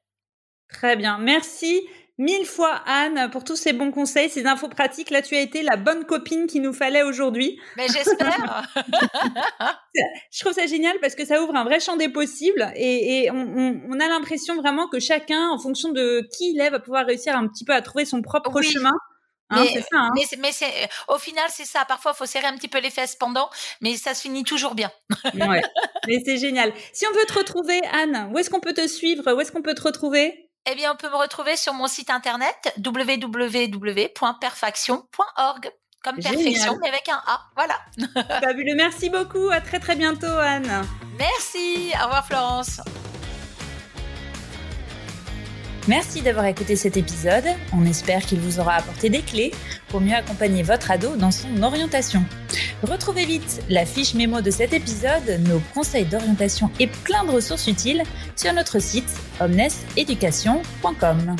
Très 0.70 0.96
bien, 0.96 1.18
merci 1.18 1.82
mille 2.18 2.46
fois 2.46 2.82
Anne 2.86 3.30
pour 3.32 3.44
tous 3.44 3.56
ces 3.56 3.74
bons 3.74 3.92
conseils, 3.92 4.30
ces 4.30 4.46
infos 4.46 4.70
pratiques. 4.70 5.10
Là, 5.10 5.22
tu 5.22 5.36
as 5.36 5.42
été 5.42 5.64
la 5.64 5.76
bonne 5.76 6.06
copine 6.06 6.48
qu'il 6.48 6.62
nous 6.62 6.74
fallait 6.74 7.04
aujourd'hui. 7.04 7.60
Mais 7.78 7.88
j'espère. 7.88 8.68
Je 10.32 10.40
trouve 10.40 10.54
ça 10.54 10.66
génial 10.68 10.98
parce 11.02 11.16
que 11.16 11.26
ça 11.26 11.42
ouvre 11.42 11.56
un 11.56 11.64
vrai 11.64 11.80
champ 11.80 11.98
des 11.98 12.10
possibles 12.10 12.72
et, 12.76 13.30
on, 13.32 14.00
a 14.00 14.08
l'impression 14.08 14.56
vraiment 14.56 14.88
que 14.88 15.00
chacun, 15.00 15.50
en 15.50 15.58
fonction 15.58 15.90
de 15.90 16.28
qui 16.38 16.52
il 16.52 16.62
est, 16.62 16.70
va 16.70 16.80
pouvoir 16.80 17.06
réussir 17.06 17.36
un 17.36 17.48
petit 17.48 17.66
peu 17.66 17.74
à 17.74 17.82
trouver 17.82 18.06
son 18.06 18.22
propre 18.22 18.62
chemin. 18.62 18.92
Hein, 19.52 19.64
mais, 19.64 19.82
ça, 19.82 19.88
hein. 19.94 20.12
mais, 20.16 20.90
au 21.08 21.20
final, 21.20 21.46
c'est 21.50 21.66
ça. 21.66 21.86
Parfois, 21.86 22.14
il 22.16 22.18
faut 22.18 22.26
serrer 22.26 22.48
un 22.48 22.56
petit 22.56 22.68
peu 22.68 22.80
les 22.80 22.90
fesses 22.90 23.16
pendant, 23.16 23.50
mais 23.80 23.96
ça 23.96 24.16
se 24.16 24.22
finit 24.22 24.44
toujours 24.44 24.74
bien. 24.74 24.92
ouais, 25.36 25.62
mais 26.08 26.20
c'est 26.26 26.38
génial. 26.38 26.74
Si 26.94 27.06
on 27.08 27.14
veut 27.14 27.26
te 27.28 27.34
retrouver, 27.34 27.80
Anne, 27.92 28.32
où 28.34 28.40
est-ce 28.40 28.50
qu'on 28.50 28.60
peut 28.60 28.74
te 28.74 28.88
suivre? 28.88 29.32
Où 29.34 29.40
est-ce 29.40 29.52
qu'on 29.52 29.62
peut 29.62 29.76
te 29.76 29.84
retrouver? 29.84 30.45
Eh 30.68 30.76
bien, 30.76 30.94
on 30.94 30.96
peut 30.96 31.10
me 31.10 31.16
retrouver 31.16 31.58
sur 31.58 31.74
mon 31.74 31.88
site 31.88 32.10
internet 32.10 32.74
www.perfection.org. 32.84 35.72
Comme 36.04 36.18
perfection, 36.18 36.78
mais 36.82 36.90
avec 36.90 37.08
un 37.10 37.22
A. 37.26 37.42
Voilà. 37.56 37.80
Fabuleux. 38.42 38.76
Merci 38.76 39.10
beaucoup. 39.10 39.50
À 39.50 39.60
très, 39.60 39.80
très 39.80 39.96
bientôt, 39.96 40.28
Anne. 40.28 40.86
Merci. 41.18 41.92
Au 42.00 42.04
revoir, 42.04 42.28
Florence. 42.28 42.80
Merci 45.88 46.22
d'avoir 46.22 46.46
écouté 46.46 46.76
cet 46.76 46.98
épisode. 46.98 47.46
On 47.72 47.86
espère 47.86 48.26
qu'il 48.26 48.40
vous 48.40 48.60
aura 48.60 48.76
apporté 48.76 49.10
des 49.10 49.22
clés 49.22 49.54
pour 49.88 50.02
mieux 50.02 50.16
accompagner 50.16 50.64
votre 50.64 50.90
ado 50.90 51.16
dans 51.16 51.32
son 51.32 51.62
orientation. 51.62 52.26
Retrouvez 52.86 53.26
vite 53.26 53.64
la 53.68 53.84
fiche 53.84 54.14
mémo 54.14 54.42
de 54.42 54.52
cet 54.52 54.72
épisode, 54.72 55.40
nos 55.48 55.60
conseils 55.74 56.06
d'orientation 56.06 56.70
et 56.80 56.86
plein 56.86 57.24
de 57.24 57.32
ressources 57.32 57.66
utiles 57.68 58.04
sur 58.36 58.54
notre 58.54 58.78
site 58.80 59.10
omneseducation.com. 59.40 61.36